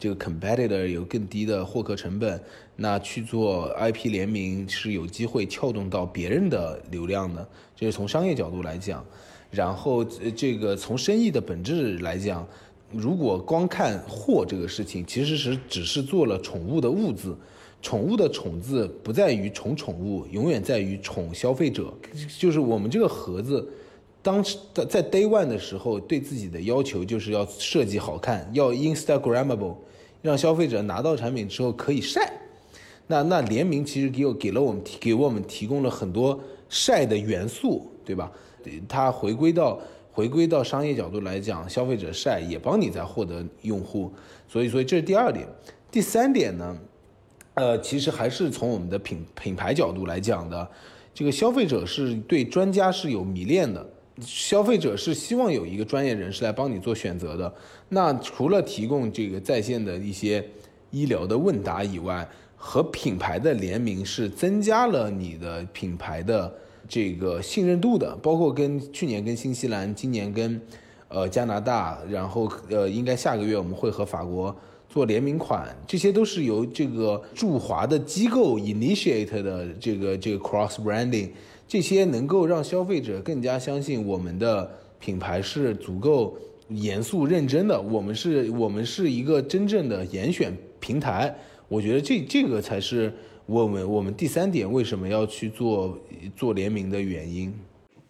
[0.00, 2.40] 这个 competitor 有更低的获客成本，
[2.80, 9.04] 那去做 IP 联名是有机会撬动到别人的流量的，这是从商业角度来讲。
[9.50, 12.46] 然后这个从生意的本质来讲，
[12.92, 17.36] 如果光看货这个事情，其实是只是做了宠物的物字，
[17.82, 21.92] 宠物的宠字不在于宠宠物，永远在于宠消费者。
[22.38, 23.68] 就是我们这个盒子，
[24.22, 24.56] 当时
[24.88, 29.74] 在 day one 的时候，对自己的要求就是要设计好看，要 instagramable。
[30.20, 32.32] 让消费者拿到产品之后可以晒，
[33.08, 38.30] 那那联名其实给我给了我们提给我们提供了很多晒的元素，对吧？
[38.86, 39.80] 它回归到
[40.12, 44.12] 回归到商业角度来讲，消费者晒也帮你在获得用户，
[44.46, 45.46] 所以所以这是第二点。
[45.90, 46.76] 第三点呢，
[47.54, 50.68] 呃，其实还是从我们的品品牌角度来讲的，
[51.14, 53.84] 这个消费者是对专家是有迷恋的。
[54.20, 57.54] 消费者是希望有一个专业人士来帮你做选择的。
[57.88, 60.44] 那除了提供这个在线的一些
[60.90, 66.52] 医疗的问答以外，和品牌的联名是增加了你的品牌的
[66.88, 68.14] 这个信任度的。
[68.16, 70.60] 包括跟去年跟新西兰，今年跟
[71.08, 74.54] 呃加拿大，然后呃应该下个月我们会和法国
[74.90, 81.30] 做联名款，这些都是由这个驻华的机构 initiate 的这个这个 cross branding。
[81.68, 86.34] 这些能够让消费者更加相信我们的品牌是足够
[86.68, 91.34] 严肃认真的，我们是我们是一个真正的严选平台。
[91.68, 93.12] 我觉得这这个才是
[93.46, 95.98] 我们我们第三点为什么要去做
[96.36, 97.54] 做联名的原因。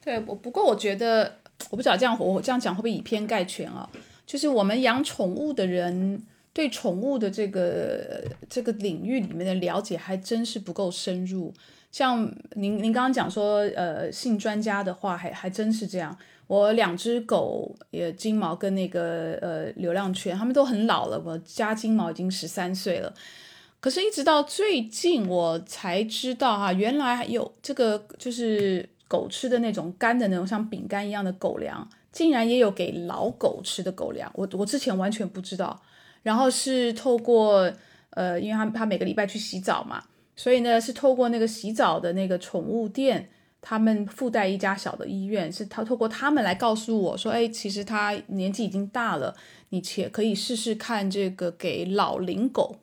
[0.02, 1.36] 对，我不过我觉得
[1.70, 3.88] 我不知道这样我这样讲会不会以偏概全啊？
[4.26, 11.52] 就是我们养宠物的人对宠物的这个这个领域里面的了解还真是不够深入。
[11.90, 16.16] 像您您刚刚讲说，呃，信专家的话，还还真是这样。
[16.46, 21.20] 我两只狗，也金毛跟那个呃流浪犬，它们都很老了。
[21.24, 23.12] 我家金毛已经十三岁了，
[23.80, 34.30] 可是，一直到最近我才知道哈，原来有这个就是狗吃的那种干的那种像饼干一样的狗粮，竟然也有给老狗吃的狗粮。
[34.34, 35.80] 我我之前完全不知道。
[36.24, 37.72] 然后是透过
[38.10, 40.02] 呃，因为它它每个礼拜去洗澡嘛。
[40.34, 43.28] 所以呢，是透过那个洗澡的那个宠物店，
[43.60, 49.34] 他们附带一家小的医院，是他透过他们来告诉我说，哎，其实他年纪已经大了，
[49.70, 52.76] 你且可以试试看这个给老龄狗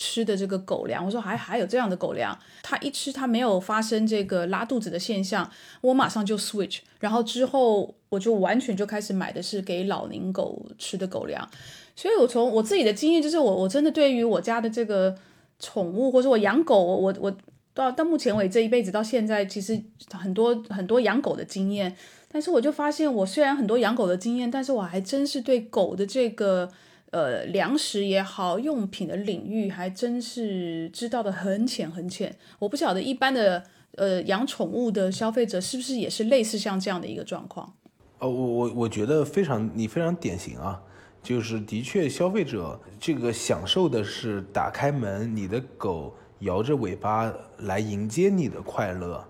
[0.00, 1.04] 吃的这个狗粮。
[1.04, 5.48] 我说还还有这样的狗粮，他一吃他没有发生这个拉肚子的现象，
[5.82, 11.48] 我马上就 switch，然后之后我就完全就开始买的是给老龄狗吃的狗粮。
[11.94, 15.14] 所以我从我自己的经验就是，我我真的对于我家的这个。
[15.62, 17.30] 宠物，或者我养狗，我我
[17.74, 19.78] 到到目前为止这一辈子到现在，其实
[20.10, 21.94] 很多很多养狗的经验，
[22.32, 26.66] 但是我就发现，我虽然很多养狗的经验，但是我还真是对狗的这个
[27.10, 32.36] 呃粮食也好，用品的领域，还真是知道的很浅很浅。
[32.58, 33.64] 我不晓得一般的
[33.96, 37.74] 呃养宠物的消费者是不是也是类似像这样的一个状况？
[38.18, 40.82] 哦，我我我觉得非常你非常典型啊。
[41.22, 49.22] 就是的确，消费者这个享受的是打开门，你的狗摇着尾巴来迎接你的快乐。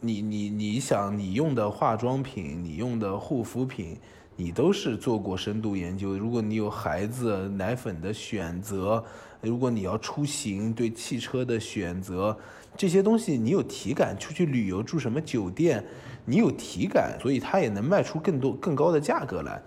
[0.00, 3.98] 你你你想，你用的化妆品，你用的护肤品，
[4.40, 6.16] 你都是做过深度研究。
[6.16, 9.04] 如果你有孩子，奶粉的选择，
[9.42, 12.34] 如果你要出行，对汽车的选择，
[12.74, 14.16] 这些东西你有体感。
[14.18, 15.84] 出去旅游住什么酒店，
[16.24, 19.60] 你有体感，所以它也能卖出更多更高的价格来。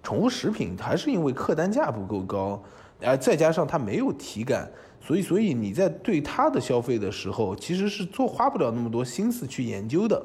[0.00, 2.62] 宠物食品还是因为客单价不够高，
[3.02, 10.24] 而再加上它没有体感，所以所以你在对它的消费的时候，其实是做花不了那么多心思去研究的。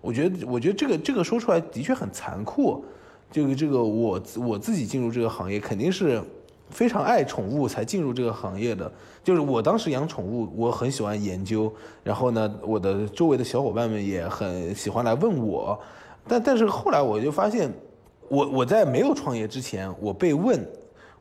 [0.00, 2.84] 我觉得，我觉得这个这个说出来的确很残酷。
[3.30, 6.20] 这个这个，我我自己进入这个行业，肯定是
[6.68, 8.90] 非常爱宠物才进入这个行业的。
[9.22, 15.78] 就是我当时养宠物，我很喜欢研究，然后呢，我的周围的小伙伴们也很喜欢来问我。
[16.26, 17.72] 但但是后来我就发现，
[18.28, 20.66] 我我在没有创业之前，我被问，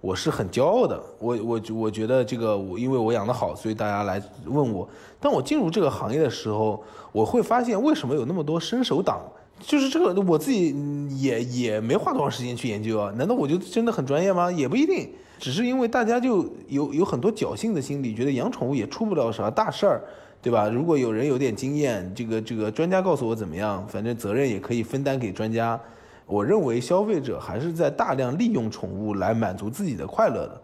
[0.02, 1.00] 我是很骄傲的。
[1.19, 4.88] 我我我觉得这个我因为我养得好，所以大家来问我。
[5.19, 9.22] 当我进入这个行业的时候，我会发现为什么有那么多伸手党。
[9.60, 10.76] 就是这个我自己
[11.19, 13.13] 也也没花多长时间去研究啊。
[13.17, 14.52] 难道我就真的很专业吗？
[14.52, 15.10] 也不一定。
[15.38, 20.02] 只是因为大家就有有很多侥幸的心理，觉得养宠物也出不了啥大事儿，
[20.41, 20.67] 对吧？
[20.67, 25.80] 如果有人有点经验，这个这个专家告诉我怎么样，反正责任也可以分担给专家。
[26.26, 30.62] 我认为消费者还是在大量利用宠物来满足自己的快乐的，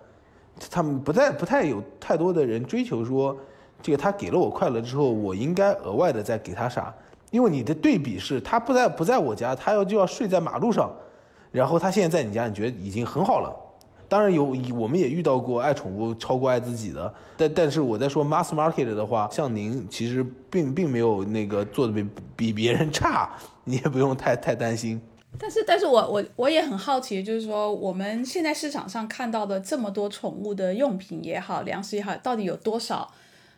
[0.70, 3.36] 他们不太不太有太多的人追求说，
[3.82, 6.94] 这个他给了我快乐之后，我应该额外的再给他啥？
[7.36, 10.89] 因为你的对比是他不在不在我家，他要就要睡在马路上，
[11.52, 13.54] 然后他现在在你家，你觉得已经很好了。
[14.08, 23.30] 当然有，我们也遇到过爱宠物超过爱自己的，但但是我在说 mass market 的话，像您其实并并没有那个做的比比别人差，
[23.65, 25.02] 你也不用太太担心。
[25.38, 33.12] 但是，但是我我我也很好奇，就是说我们现在市场上看到的这么多宠物的用品也好，粮食也好，到底有多少？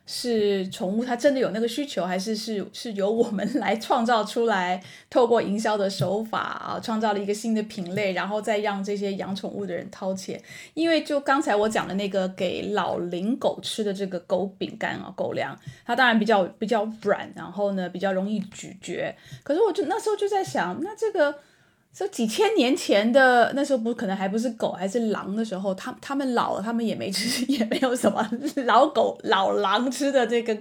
[0.09, 4.81] 是宠物它真的有那个需求，还是是是由我们来创造出来？
[5.09, 10.41] 透过营销的手法啊，创造了一个新的品类，然后再让这些养宠物的人掏钱。
[10.73, 19.13] 因为就刚才我讲的那个给老龄狗吃的这个狗饼干啊，狗粮，它当然比较比较软，然后呢比较容易咀嚼。
[19.43, 21.35] 可是我就那时候就在想，那这个。
[21.93, 28.29] 说几千年前的那时候不可能还不是狗还是狼的时候，他他们老了，他们也没吃， 也没有什么
[28.65, 30.55] 老狗老狼吃的这个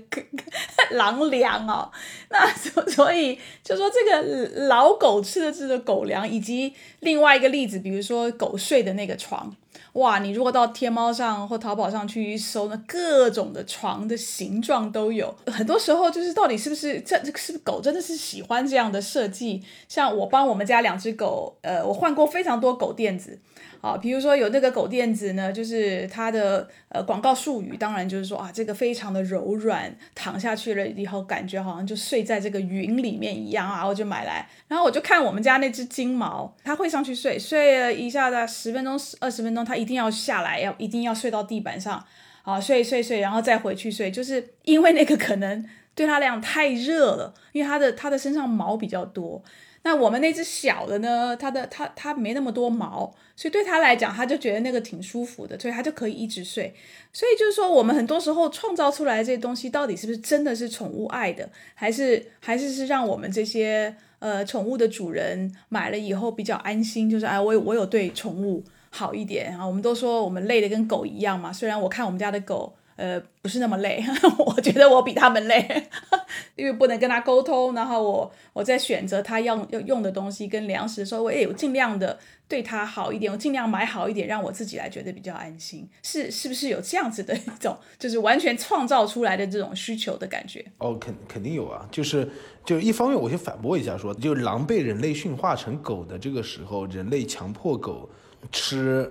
[0.92, 1.90] 狼粮哦。
[2.30, 9.54] 那所所以就说这个老狗吃的这个狗粮，以及另外一个例子，比如说狗睡的那个床。
[9.94, 15.34] 哇，你如果到天猫上或淘宝上去搜，那各种的床的形状都有。
[15.46, 19.62] 很多时候就是到底是不是这这是狗真的是喜欢这样的设计？
[19.88, 23.38] 像我帮我们家两只狗，呃，我换过非常多狗垫子。
[23.86, 42.04] 啊，比如说有那个狗垫子呢，就是它的呃广告术语，当然就是说啊，这个非常的柔软，躺下去了以后感觉好像就睡在这个云里面一样啊，我就买来，然后我就看我们家那只金毛，它会上去睡，睡了一下子十分钟、二十分钟，它一定要下来，要一定要睡到地板上，
[42.42, 49.40] 啊，睡睡睡，然后再回去睡，就是因为那个可能对它来讲太热了，因为它的它的身上毛比较多。
[49.86, 51.36] 那我们那只小的呢？
[51.36, 56.74] 它的它它没那么多毛，所以对它来讲，它就觉得那个挺舒服的，所以它就可以一直睡。
[57.12, 67.08] 所以就是说，我们很多时候创造出来这些东西，到底是不是真的是宠物爱的，还是还是是让我们这些呃宠物的主人买了以后比较安心？
[67.08, 69.64] 就是哎，我我有对宠物好一点啊。
[69.64, 71.52] 我们都说我们累的跟狗一样嘛。
[71.52, 72.75] 虽然我看我们家的狗。
[72.96, 74.02] 呃，不是那么累，
[74.44, 75.86] 我觉得我比他们累，
[76.56, 77.74] 因为不能跟他沟通。
[77.74, 85.86] 然后我我在选择他要要用的东西跟粮食的时候，我也有尽量的对他好一点，我尽量买好一点，让我自己来觉得比较安心。
[86.02, 90.64] 是是不是有这样子的一种，就是完全创造出来的这种需求的感觉？
[90.78, 92.26] 哦，肯肯定有啊，就是
[92.64, 98.08] 就一方面，我先反驳一下说，就狼被人类驯化成狗的这个时候，人类强迫狗
[98.50, 99.10] 吃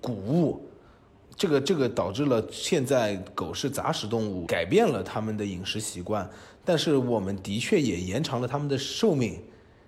[0.00, 0.67] 谷物。
[1.38, 6.28] 这个这个导致了现在狗是杂食动物，改变了它们的饮食习惯，
[6.64, 9.38] 但是我们的确也延长了它们的寿命，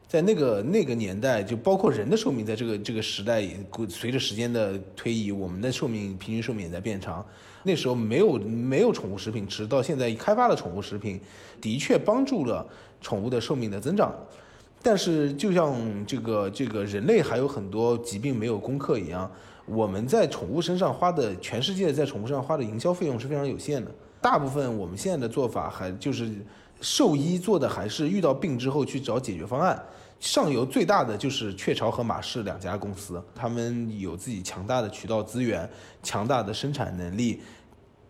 [0.07, 3.45] 在那个那个年代，就包括人的寿命，在这个这个时代，
[3.89, 7.27] 随着时间的推移，我们的寿命平均寿命也在变长。
[7.65, 11.21] 那时候没有没有宠物食品吃，到现在开发了宠物食品，
[11.61, 12.65] 的确帮助了
[13.01, 14.15] 宠物的寿命的增长。
[14.83, 19.29] 但是就像这个这个人类还有很多疾病没有攻克一样。
[19.71, 23.91] 我们在宠物身上花的，全世界在宠物身上花的营销费用是非常有限的。
[24.21, 26.31] 大部分我们现在的做法还就是
[26.81, 29.81] 兽医做的，还是遇到病之后去找解决方案。
[30.19, 35.69] 上游最大的就是雀巢和马氏两家公司，他们有自己强大的渠道资源、
[36.03, 37.41] 强大的生产能力，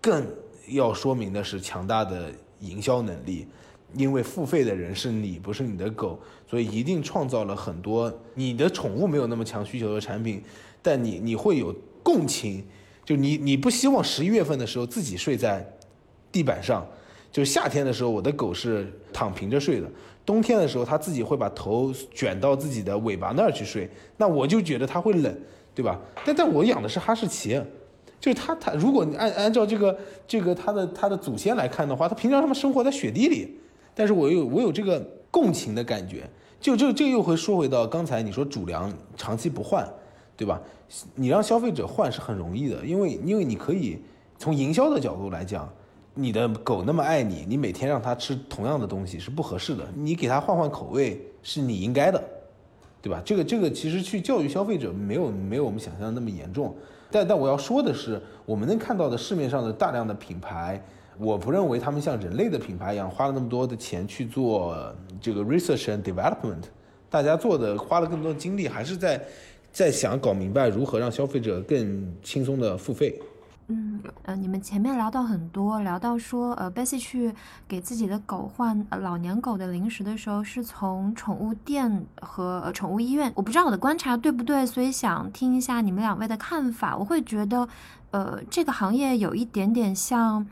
[0.01, 0.27] 更
[0.69, 3.47] 要说明的是强大的营销能力。
[3.95, 10.43] 因为付费的人是你，不是你的狗，所以一定创造了很多你的宠物没有那么强需求的产品。
[10.83, 12.65] 但你你会有共情，
[13.05, 15.67] 就你你不希望十一月份的时候自己睡在
[16.33, 16.87] 地板上，
[17.31, 19.87] 就夏天的时候我的狗是躺平着睡的，
[20.25, 25.39] 冬天的时候它自己会把头卷到自己的尾巴那儿去睡，那我就觉得它会冷，
[25.75, 26.01] 对吧？
[26.25, 27.61] 但但我养的是哈士奇，
[28.19, 33.60] 就是它它，如果你按按照这个这个它的它的祖先来看的话，它平常他们生活在雪地里，
[33.95, 36.29] 但是我有我有这个共情的感觉，
[36.61, 39.89] 就就这又会说回到刚才你说主粮长期不换，
[40.37, 40.61] 对吧？
[41.15, 44.03] 你让消费者换是很容易的，因为因为你可以
[44.39, 45.73] 从营销的角度来讲，
[46.15, 52.23] 你的狗那么爱你，你每天让它吃同样的东西是不合适的，你给它换换口味是你应该的，
[53.01, 53.23] 对吧？
[53.25, 56.75] 这个这个其实去教育消费者没有没有我们想象的那么严重。
[57.13, 60.83] 但但我要说的是，我们能看到的市面上的大量的品牌，
[61.21, 64.75] 我不认为他们像人类的品牌一样花了那么多的钱去做
[65.21, 66.63] 这个 research and development，
[67.11, 69.23] 大家做的花了更多的精力，还是在
[69.71, 73.21] 在想搞明白如何让消费者更轻松的付费。
[73.73, 77.33] 嗯，呃，你们前面聊到很多，聊到说，呃，，Bessy 去
[77.69, 83.31] 给自己的狗换呃老年狗的零食的时候，是从宠物店和宠物医院。
[83.37, 86.97] 我不知道我的观察对不对，所以想听一下你们两位的看法。
[86.97, 87.69] 我会觉得，
[88.11, 90.45] 呃，这个行业有一点点像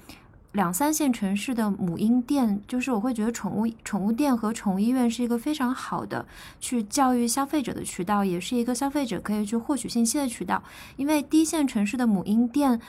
[0.53, 6.27] 两三线城市的母婴店，就是我会觉得宠物宠物店和宠物医院是一个非常好的
[6.59, 10.63] 去教育消费者的渠道，也是一个消费者可以去获取信息的渠道。
[10.97, 12.81] 因为一线城市的母婴店。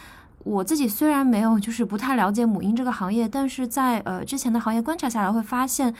[0.45, 5.93] 我自己虽然没有，就是不太了解母婴这个行业，但是在呃之前的行业观察下来，会发现，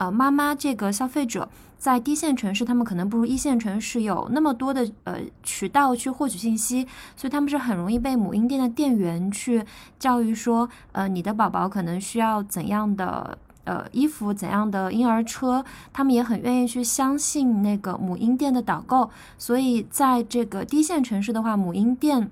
[0.00, 1.46] 呃妈妈这个消费者
[1.76, 9.62] 在低线城市，他们可能不如一线城市有那么多的呃渠道去获取信息，所以他们是很容易被母婴店的店员去
[9.98, 22.30] 教育说，呃你的宝宝可能需要怎样的呃衣服，怎样的婴儿车，他们也很愿意去相信那个母婴店的导购，所以在这个低线城市的话，母婴店。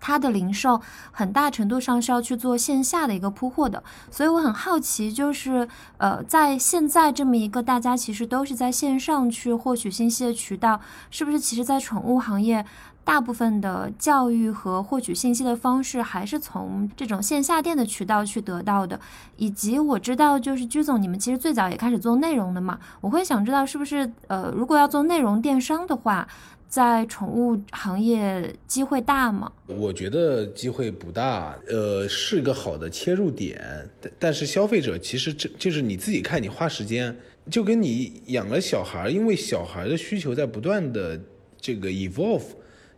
[0.00, 0.80] 它的零售
[1.10, 5.68] 很大程度上是要去做线下的一个铺货的，所以我很好奇，就是
[5.98, 10.80] 呃，在现在这么一个大家其实都是在线上去获取信息的渠道，
[11.10, 12.64] 是不是其实，在宠物行业，
[13.02, 19.00] 大部分的教育和获取信息的方式还是从这种线下店的渠道去得到的？
[19.36, 26.26] 以及我知道，就是居总，你们其实最早也开始做内容的嘛，我会想知道，是不是呃，如果要做内容电商的话。
[26.74, 29.52] 在宠物行业机会大吗？
[29.68, 33.88] 我觉得机会不大，呃，是个好的切入点。
[34.00, 37.16] 但但是消费者其实这就是你自己看，你花时间，
[37.48, 41.16] 就跟你养了小孩，因为小孩的需求在不断的
[41.60, 42.42] 这个 evolve，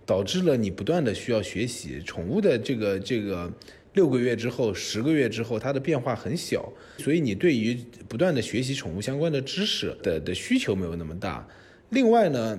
[0.06, 2.00] 导致了你不断的需要学习。
[2.00, 3.52] 宠物的这个这个
[3.92, 11.46] 六个月之后、十个月之后，它的变化很小，所以你对于不断的学习宠物相关的知识的的需求没有那么大。
[11.90, 12.58] 另外呢？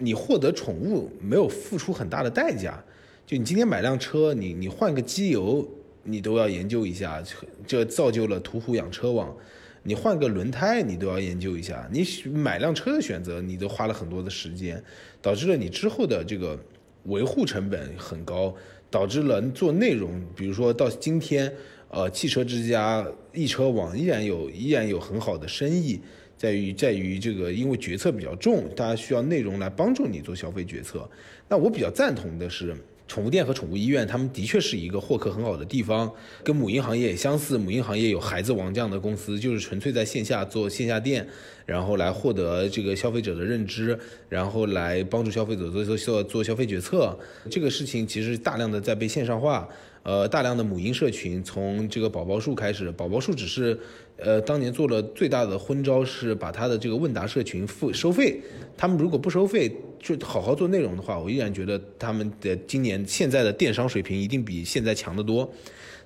[0.00, 2.82] 你获得宠物没有付出很大的代价，
[3.26, 5.64] 就你今天买辆车，你你换个机油，
[6.02, 7.22] 你都要研究一下，
[7.66, 9.36] 这造就了途虎养车网。
[9.82, 11.88] 你换个轮胎，你都要研究一下。
[11.92, 14.82] 你买辆车的选择，你都花了很多的时间，
[15.22, 16.58] 导致了你之后的这个
[17.04, 18.54] 维护成本很高，
[18.90, 21.50] 导致了做内容，比如说到今天，
[21.88, 26.00] 呃，汽车之家、易车网依然有依然有很好的生意。
[26.40, 31.06] 在于在于这个，因为决策比较重，大家需要内容来帮助你做消费决策。
[31.48, 32.74] 那我比较赞同的是，
[33.06, 36.10] 宠物店和宠物医院，他们的确是一个获客很好的地方，
[36.42, 37.58] 跟母婴行业也相似。
[37.58, 41.28] 母婴行业有孩子王这样的公司，就是纯粹在线下做线下店，
[41.66, 43.98] 然后来获得这个消费者的认知，
[44.30, 47.14] 然后来帮助消费者做做做做消费决策。
[47.50, 49.68] 这个事情其实大量的在被线上化。
[50.02, 53.78] 呃，大量的母婴社群，从这个宝宝树开始，宝宝树只是，
[54.16, 58.40] 呃，当年做了最大的昏招，是把他的这个问答社群付收费。
[58.78, 65.46] 他们如果不收费，就好好做内容的话，我依然觉得他们的今年现在的电商水平一定比现在强得多。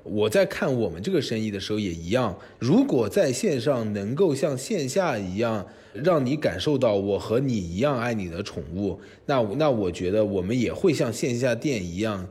[0.02, 5.64] 我在看我们这个生意的时候也一样，如果在线上能够像线下一样，
[5.94, 12.28] 让你感受到我和你一样爱你的宠物，那那我觉得我们也会像线下店一样。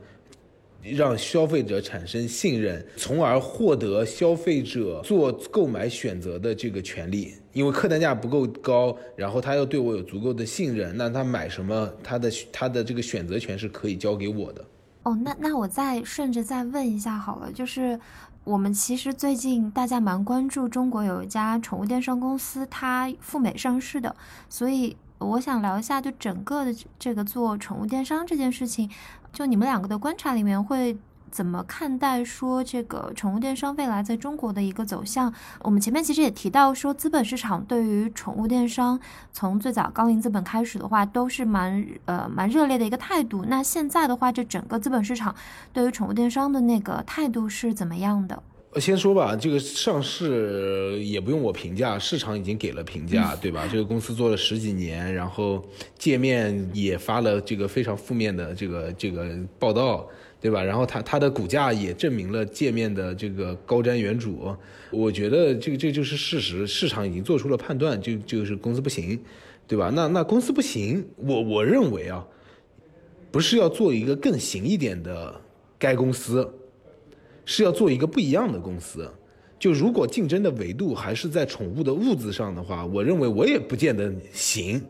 [0.92, 7.34] 让消费者产生信任，从而获得消费者做购买选择的这个权利。
[7.52, 14.64] 因为客单价不够高，然后他又对我有足够的信任，那他买什么，他的他的这个选择权是可以交给我的。
[15.04, 17.98] 哦，那那我再顺着再问一下好了，就是
[18.42, 24.14] 我们其实最近大家蛮关注中国有一家宠物电商公司，它赴美上市的，
[24.48, 24.96] 所以。
[25.18, 28.90] 我想聊一下，就整个的这个做宠物电商这件事情，
[29.34, 30.96] 就你们两个的观察里面会
[31.28, 32.22] 怎么看待？
[32.24, 35.34] 说这个宠物电商未来在中国的一个走向？
[35.62, 38.98] 我们前面其实也提到说，资本市场对于宠物电商
[39.32, 43.44] 从最早高瓴资本开始的话，都是蛮呃蛮热烈的一个态度。
[43.48, 45.34] 那现在的话，这整个资本市场
[45.72, 48.40] 对于宠物电商的那个态度是怎么样的？
[48.80, 53.68] 先说吧，这个上市也不用我评价，市场已经给了评价，对吧？
[53.70, 55.64] 这个公司做了十几年，然后
[55.96, 60.08] 界面也发了这个非常负面的这个这个报道，
[60.40, 60.62] 对吧？
[60.62, 64.56] 然后它它的股价也证明了界面的这个高瞻远瞩。
[64.90, 69.18] 我觉得这个这就是事实，市场已经做出了判断，就就是公司不行，
[69.68, 69.90] 对吧？
[69.94, 72.26] 那那公司不行，我我认为啊，
[73.30, 75.40] 不是要做一个更行一点的
[75.78, 76.52] 该公司。
[77.44, 79.10] 是要做一个不一样的公司，
[79.58, 84.80] 就如果竞争的维度还是在宠物的物资上的话，我认为我也不见得行。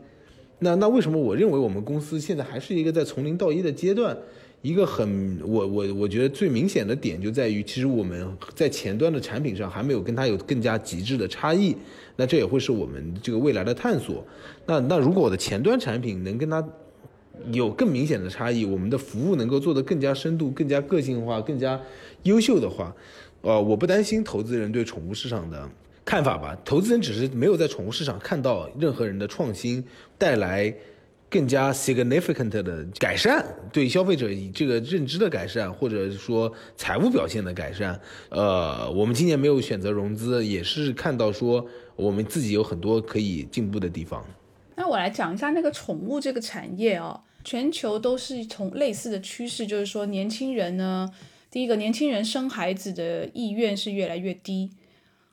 [0.58, 4.16] 那那为什么我认为我们公司现在还是一个在从零到一的阶段？
[4.62, 11.76] 一个很我我我觉得最明显的点就在于，其实我们在前端的产品上还没有跟它有更加极致的差异。
[12.16, 14.24] 那这也会是我们这个未来的探索。
[14.64, 16.66] 那那如果我的前端产品能跟它
[17.52, 21.78] 有更明显的差异，我们的服务能够做得更加深度、更加个性化、更加。
[22.24, 22.94] 优秀的话，
[23.40, 25.66] 呃，我不担心投资人对宠物市场的
[26.04, 26.54] 看法吧。
[26.64, 29.84] 投资人只是没有在宠物市场看到任何人的创新
[30.18, 30.74] 带来
[31.28, 38.00] 更加 significant 的改善，对消费者这个认知的改善，或者说财务表现的改善。
[38.28, 41.66] 呃，我们今年没有选择融资，也是看到说
[41.96, 44.24] 我们自己有很多可以进步的地方。
[44.76, 51.10] 那我来讲一下那个宠物这个产业啊，全球都是从类似的趋势，就是说年轻人呢。
[51.54, 54.72] 第一个，年轻人生孩子的意愿是越来越低，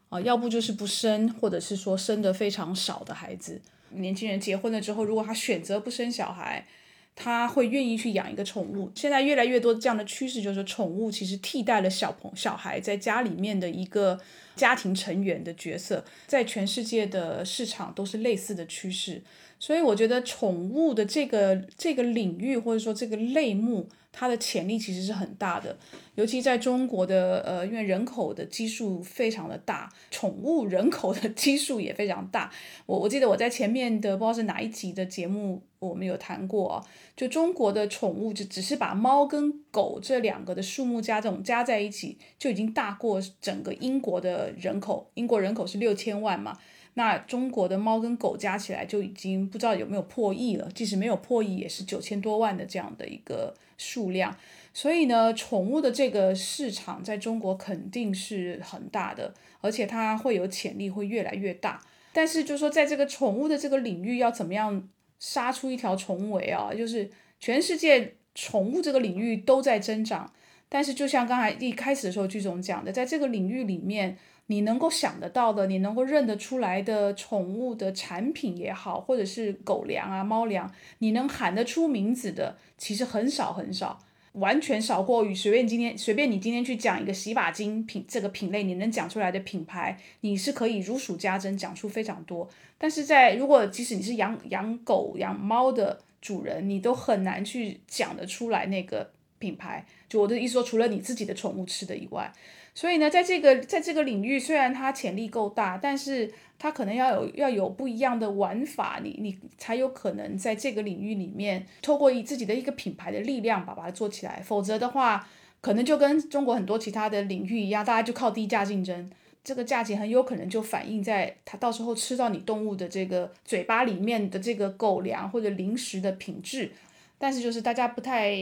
[0.10, 3.60] 啊，要不就是不生，或者是说生的非常少的孩子。
[3.90, 6.68] 年轻人结婚了之后，如果他选择不生小孩，
[7.16, 8.92] 他会愿意去养一个宠物。
[8.94, 14.20] 现在越来越多这样的趋势，就是宠物其实替代了小朋小孩在家里面的一个
[14.56, 19.24] 家庭成员的角色，在全世界的市场都是类似的趋势。
[19.60, 23.90] 所以我觉得宠物的这个这个领域或者说这个类目。
[24.12, 25.78] 它的潜力其实是很大的，
[26.16, 32.52] 尤其在中国的呃，因为人口的基数非常的大，宠物人口的基数也非常大。
[32.86, 36.86] 我我记得我在前面的不知道是哪一集的节目，我们有谈过啊，
[37.16, 45.10] 就中国的宠物就只是把猫跟狗这两个的数目加这种加在一起，就已经大过整个英国的人口。
[45.14, 46.58] 英国人口是六千万嘛。
[46.96, 54.36] 那中国的猫跟狗加起来就已经不知道有没有破亿了，即使没有破亿，也是九千多万的这样的一个数量。
[54.74, 61.82] 所以呢，宠物的这个市场在中国肯定是很大的，而且它会有潜力，会越来越大。
[62.12, 66.74] 但是就是说在这个宠物的这个领域，要怎么样杀出一条重围啊？
[66.74, 70.30] 就是全世界宠物这个领域都在增长，
[70.68, 74.18] 但是就像刚才一开始的时候剧总讲的，在这个领域里面。
[74.52, 83.98] 你能够想得到的，你能够认得出来的宠物的产品也好，或者是狗粮啊、猫粮，你能喊得出名字的，其实很少很少，
[84.34, 92.50] 完全少过于随便今天随便你今天去讲一个洗发精品这个品类，你能讲出来的品牌，你是可以如数家珍，讲出非常多。
[92.78, 99.86] 但是在如果即使你是养养狗养猫的主人，你都很难去讲得出来那个品牌。
[100.10, 102.34] 就我的意思说，除了你自己的宠物吃的以外。
[102.74, 114.42] 所以呢，在这个在这个领域，虽然它潜力够大，但是它可能要有要有不一样的玩法，你你才有可能在这个领域里面，透过以自己的一个品牌的力量把它做起来。
[114.42, 115.28] 否则的话，
[115.60, 119.12] 可能就跟中国很多其他的领域一样，大家就靠低价竞争，
[119.44, 126.72] 这个价钱很有可能就反映在它到时候吃到你动物的这个嘴巴里面的这个狗粮或者零食的品质。
[127.18, 128.34] 但是就是大家不太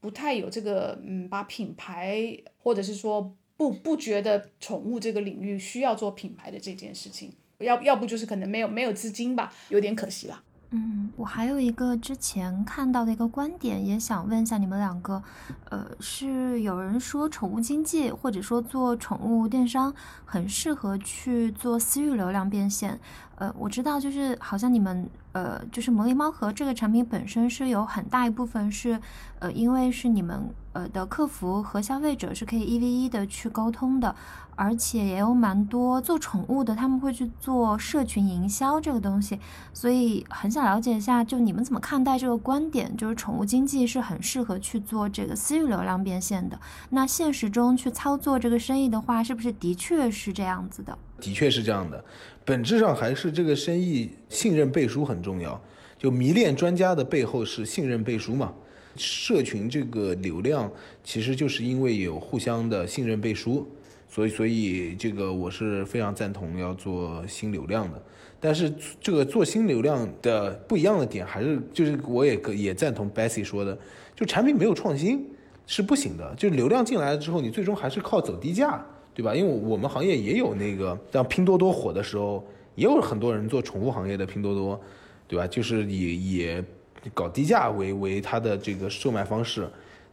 [0.00, 3.34] 不太有这个嗯，把品牌或者是说。
[3.56, 10.42] 不不觉得宠物这个领域需要做品牌的这件事情，要要不就是可能没有没有资金吧，有点可惜了。
[10.70, 15.22] 嗯，我还有一个之前看到的一个观点，也想问一下你们两个，
[15.70, 19.94] 呃，是有人说宠物经济或者说做宠物电商
[20.24, 22.98] 很适合去做私域流量变现。
[23.36, 28.98] 呃，我知道就是好像你们呃，就是魔力猫盒这个产品本身是有很大一部分是，
[29.38, 30.48] 呃，因为是你们。
[30.76, 34.14] 呃的客服和消费者是可以一 v 一的去沟通的，
[34.56, 39.38] 而且也有蛮多做宠物的，他们会去做社群营销这个东西，
[39.72, 42.96] 所以很想了解一下，就你们怎么看待这个观点？
[42.96, 46.58] 就是宠物经济是很适合去做这个私域流量变现的。
[46.90, 50.98] 那现实中去操作这个生意的话，是不是的确是这样子的？
[51.20, 52.04] 的确是这样的，
[52.44, 55.60] 本质上还是这个生意信任背书很重要。
[55.98, 58.52] 就迷恋专家的背后是信任背书嘛。
[58.96, 60.70] 社群这个流量，
[61.04, 63.68] 其实就是因为有互相的信任背书，
[64.08, 68.02] 所以所以这个我是非常赞同要做新流量的。
[68.38, 73.76] 但是这个做新流量的不一样的点，还是就是我也也赞同 Bessy 说的，
[74.14, 75.26] 就产品没有创新
[75.66, 76.34] 是不行的。
[76.36, 78.84] 就流量进来了之后，你最终还是靠走低价
[79.14, 79.34] 对吧？
[79.34, 84.78] 因为我们行业也有那个，像拼多多火的时候，也有很多人做宠物行业的拼多多，
[85.26, 85.46] 对吧？
[85.46, 86.62] 就是以也
[87.14, 89.66] 搞低价为为它的这个售卖方式，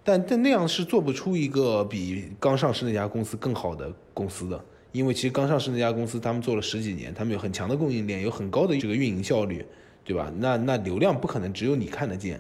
[0.04, 4.64] 但但那样是做不出一个比刚上市那家公司更好的公司的。
[4.92, 9.66] 因为其实刚上市那家公司，他们做了十几年，他们有很强的供应链，有很高的这个运营效率，
[10.06, 10.32] 对吧？
[10.38, 12.40] 那那流量不可能只有你看得见，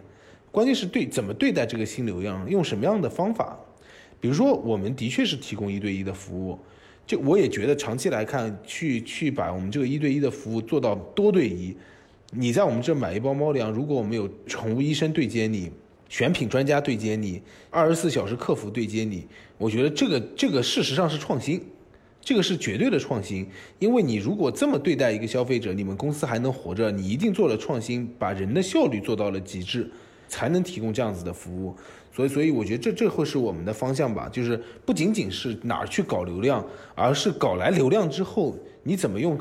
[0.52, 3.58] 关键是对怎么对待这个新流量，用什么样的方法。
[4.20, 6.60] 比如说，我们的确是提供一对一的服务，
[7.08, 11.76] 就我也觉得长期来看，去去把我们这个一对一的服务做到多对一。
[12.30, 15.72] 你在我们这买一包猫粮，如果我们有宠物医生对接你，
[16.10, 19.26] 选品专家对接你，二十四小时客服对接你，
[19.58, 21.62] 我觉得这个这个事实上是创新。
[22.26, 23.46] 这个是绝对的创新，
[23.80, 29.92] 因为你如果这么对待一个消费者，你们公司还能活着，你一定做了创新，把人的效率做到了极致，
[30.30, 31.76] 才能提供这样子的服务。
[32.16, 39.38] 所以，所以我觉得这这会是我们的方向吧，就是不仅仅是哪儿去搞流量，而是搞来流量之后，你怎么用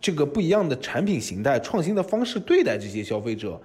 [0.00, 3.60] 这个不一样的产品形态、创新的方式对待这些消费者，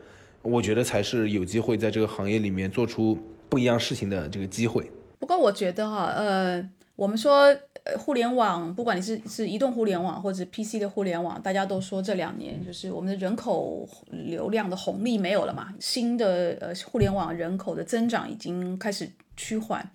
[0.46, 3.18] 我觉得才是有机会在这个行业里面做出
[3.50, 4.90] 不一样事情的这个机会。
[5.20, 7.54] 不过，我觉得哈，呃，我们说。
[7.86, 19.88] 呃，互联网，不管你是是移动互联网或者 PC 的互联网，大家都说这两年就是我们的人口流量的红利没有了嘛，新的呃互联网人口的增长已经开始趋缓，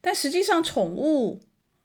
[0.00, 1.38] 但实际上宠物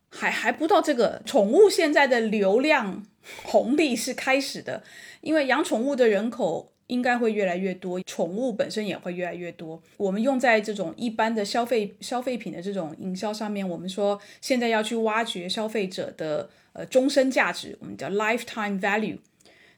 [0.10, 3.06] 还还不到这个，宠物现在的流量
[3.43, 4.82] 红利是开始的，
[5.22, 6.72] 因为养宠物的人口。
[6.88, 9.82] 应该会越来越多，宠物本身也会越来越多。
[9.98, 19.18] 我们用在这种一般的消费消费品的这种营销上面，我们说现在要去挖掘消费者的呃终身价值，我们叫 lifetime value。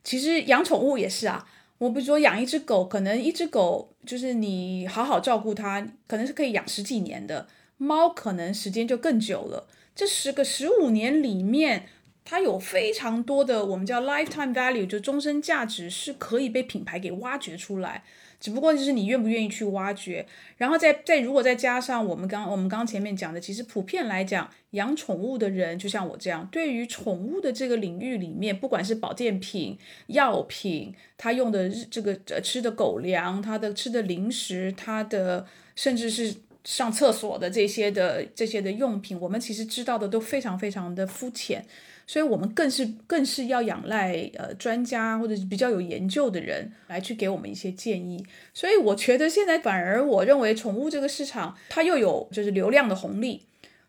[0.04, 1.48] 其实养宠物也是啊，
[1.80, 7.48] 我比如说养一只狗，可能一只狗就是你好好照顾它，可能是可以养十几年的。
[7.78, 11.88] 猫可能时间就更久了，这十个十五年里面。
[12.30, 18.04] 它有非常多的我们叫 lifetime value，就终身价值是可以被品牌给挖掘出来，
[18.40, 20.24] 只不过就是你愿不愿意去挖掘。
[20.58, 29.76] 然后再再如果再加上我们刚我们刚前面讲的，其实普遍来讲，养宠物的人就像我这样，对于宠物的这个领域里面，不管是保健品、
[30.06, 41.66] 药品，它用的日这个呃吃的狗粮，它的吃的零食，它的甚至是上厕所的这些的这些的用品，我们其实知道的都非常非常的肤浅。
[42.10, 48.26] 所以，我们更是更是要仰赖呃专家或者是比较有研究的人来去给我们一些建议。
[48.52, 53.46] 所以，我觉得现在反而我认为宠物这个市场，它又有就是流量的红利，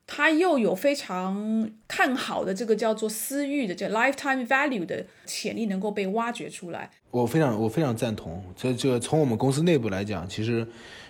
[0.07, 6.91] 它又有非常看好的这个叫做私域的这 lifetime value 的潜力能够被挖掘出来。
[7.11, 8.45] 我非常我非常赞同。
[8.55, 10.67] 这这从我们公司内部来讲，其实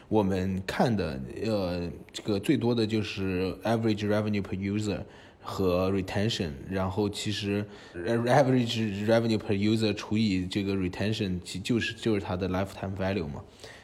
[0.07, 5.01] 我们看的呃这个最多的就是 average revenue per user。
[5.41, 7.64] 和 retention，然后其实
[7.95, 13.43] average revenue per user 除以这个 retention，其就是就是它的 lifetime value 嘛。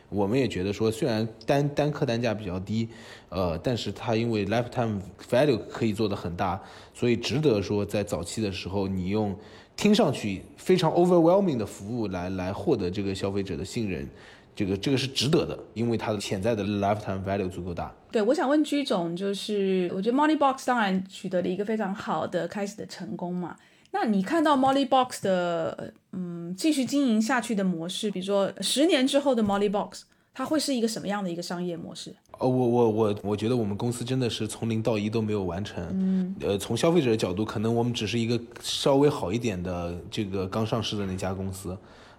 [0.09, 2.89] 我们也觉得说，虽然单单客单价比较低，
[3.29, 6.63] 呃，但是它因为 lifetime value 可以做的很大，
[6.95, 9.37] 所以值得说在早期的时候，你用
[9.75, 14.09] 听上去非常 overwhelming 的服务来来获得这个消费者的信任。
[14.57, 17.95] 这个这个是值得的，因为它的潜在的 lifetime value 足够大。
[18.11, 23.55] 对，我想问居总，就是我觉得 Molly Box 当然取得了一个非常好的开始的成功嘛。
[23.91, 32.15] 那你看到 Molly Box 的嗯继续经营下去的模式，比如说十年之后的 Molly Box，它会是一个什么样的一个商业模式？
[32.39, 35.87] 哦，我我我我觉得我们公司真的是从零到一都没有完成。
[35.93, 36.35] 嗯。
[36.41, 41.77] 呃，从消费者的角度，可能我们只是一个稍微好一点的这个刚上市的那家公司。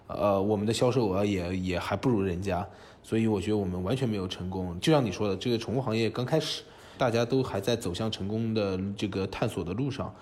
[0.08, 2.66] 呃，我们的销售额也也还不如人家，
[3.02, 4.78] 所以我觉得我们完全没有成功。
[4.80, 6.62] 就像你说的，这个宠物行业刚开始，
[6.96, 10.12] 大家都还在走向成功的这个探索的路上。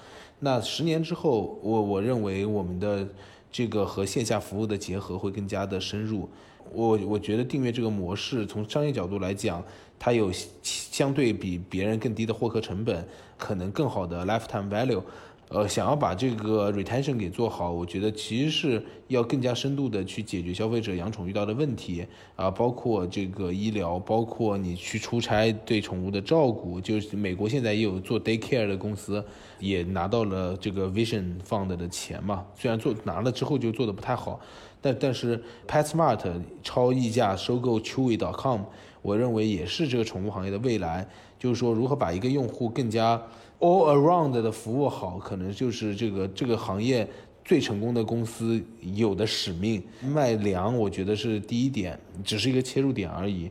[0.41, 3.09] 那十年之后，我我认为我们的
[3.51, 6.29] 这个和线下服务的结合会更加的深入。
[6.73, 9.65] 我我觉得订阅这个模式，从商业角度来讲，
[10.01, 10.33] 它有
[10.63, 13.07] 相对比别人更低的获客成本，
[13.39, 15.01] 可能更好的 lifetime value。
[15.49, 26.81] 呃，想要把这个 retention 给做好，我觉得其实是要更加深度的去解决消费者养宠遇到的问题啊，包括这个医疗，包括你去出差对宠物的照顾。
[26.81, 29.25] 就是美国现在也有做 day care 的公司，
[29.61, 32.45] 也拿到了这个 Vision Fund 的钱嘛。
[32.57, 34.41] 虽然做拿了之后就做的不太好，
[34.81, 38.63] 但但是 PetSmart 超溢价收购 Chewy.com，
[39.01, 41.07] 我认为也是这个宠物行业的未来。
[41.39, 43.17] 就是说，如何把一个用户更加
[43.61, 47.09] all around 的服务好，可能就是这个这个行业
[47.45, 49.83] 最成功的公司有的使命。
[50.03, 53.51] 卖粮，我觉得是第一点，只是一个切入点而已。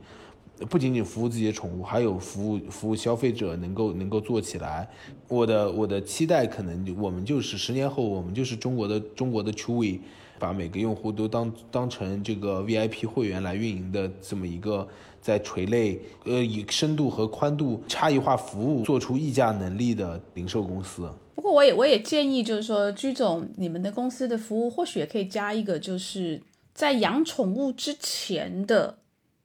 [0.69, 4.87] 不仅仅服务自己的宠物，还有服务服务消费者，能够能够做起来。
[5.27, 9.99] 我的我的期待可能我们就是十年后，我们就是中国的中国的 Chewy，
[10.39, 14.87] 把每个用户都当当成这个 VIP 会员来运营的这么一个
[15.25, 21.09] 在垂类呃以深度和宽度差异化服务做出溢价能力的零售公司。
[21.33, 26.39] 不过我也我也建议，就是说居总你们的公司的服务或许也可以加一个，就是
[26.75, 28.97] 在养宠物之前的。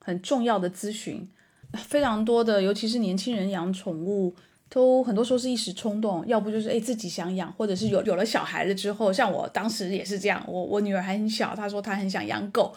[0.02, 1.28] 很重要的咨询，
[1.76, 4.34] 非常多的，尤其是年轻人养宠物，
[4.70, 12.74] 都很多时候是一时冲动，要不就是哎自己想养，或者是有有了小孩了之后，像我当时也是这样，我我女儿还很小，她说她很想养狗，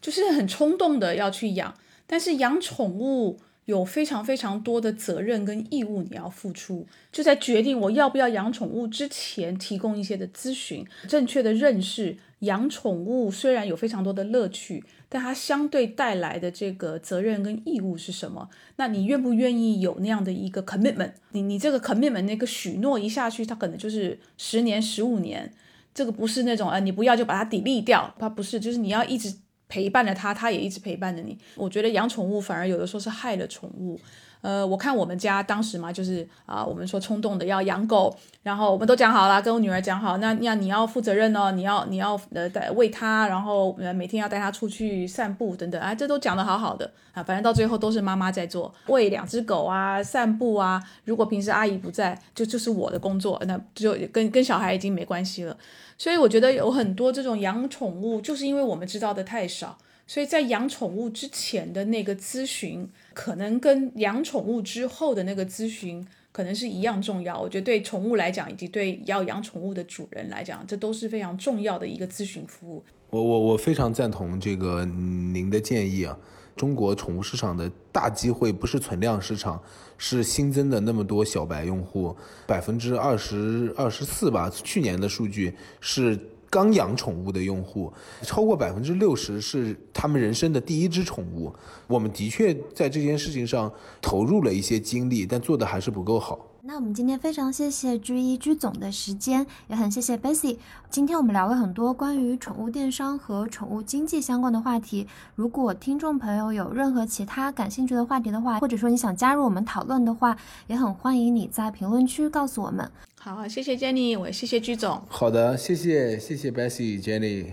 [0.00, 1.72] 就是很冲动的要去养，
[2.06, 3.38] 但是养宠物。
[3.66, 18.50] 有非常非常多的责任跟义务你要付出，就在决定我要不要养宠物之前，提供一些的咨询，正确的认识养宠物虽然有非常多的乐趣，但它相对带来的这个责任跟义务是什么？
[18.76, 21.12] 那你愿不愿意有那样的一个 commitment？
[21.30, 25.54] 你你这个 commitment 那个许诺一下去，它可能就是十年、十五年，
[25.94, 29.32] 这个不是那种啊，你不要就把它抵力掉，它不是，就是你要一直。
[29.72, 31.38] 陪伴着他，他也一直陪伴着你。
[31.54, 33.98] 我觉得养宠物反而有的时候是害了宠物。
[34.42, 55.56] 呃，我看我们家当时嘛，就是啊，我们说冲动的要养狗，然后我们都讲好了，跟我女儿讲好，那那你要负责任哦，你要你要呃带喂它，然后每天要带它出去散步等等啊，这都讲的好好的啊，反正到最后都是妈妈在做，喂两只狗啊，散步啊，如果平时阿姨不在，就就是我的工作，那就跟跟小孩已经没关系了。
[55.96, 59.78] 所以我觉得有很多这种养宠物，就是因为我们知道的太少，
[60.12, 62.86] 所以在养宠物之前的那个咨询。
[63.14, 67.38] 可能跟养宠物之后的那个咨询可能是一样重要。
[67.38, 72.84] 我觉得对宠物来讲，以及对要养宠物的主人来讲，这都是非常重要的一个咨询服务。
[73.08, 76.18] 我我我非常赞同这个您的建议啊！
[76.56, 79.62] 中国宠物市场的大机会不是存量市场，
[79.96, 82.14] 是新增的那么多小白用户，
[82.46, 86.18] 百分之二十二十四吧，去年的数据是。
[86.52, 87.90] 刚养宠物的用户
[88.20, 91.50] 超过百分之六十是他们人生的第一只宠物。
[91.86, 93.72] 我们的确在这件事情上
[94.02, 96.38] 投入了一些精力，但做的还是不够好。
[96.64, 100.58] 那我们今天非常谢谢居一居总的时间，也很谢谢 Bessy。
[100.90, 105.08] 今天我们聊了很多关于宠物电商和宠物经济相关的话题。
[105.34, 110.36] 如果听众朋友有任何其他感兴趣的话题的话，或者说你想加入我们讨论的话，
[110.66, 112.88] 也很欢迎你在评论区告诉我们。
[113.24, 115.00] 好，谢谢 Jenny，我也谢谢鞠总。
[115.08, 117.52] 好的，谢谢谢谢 Bessie，Jenny。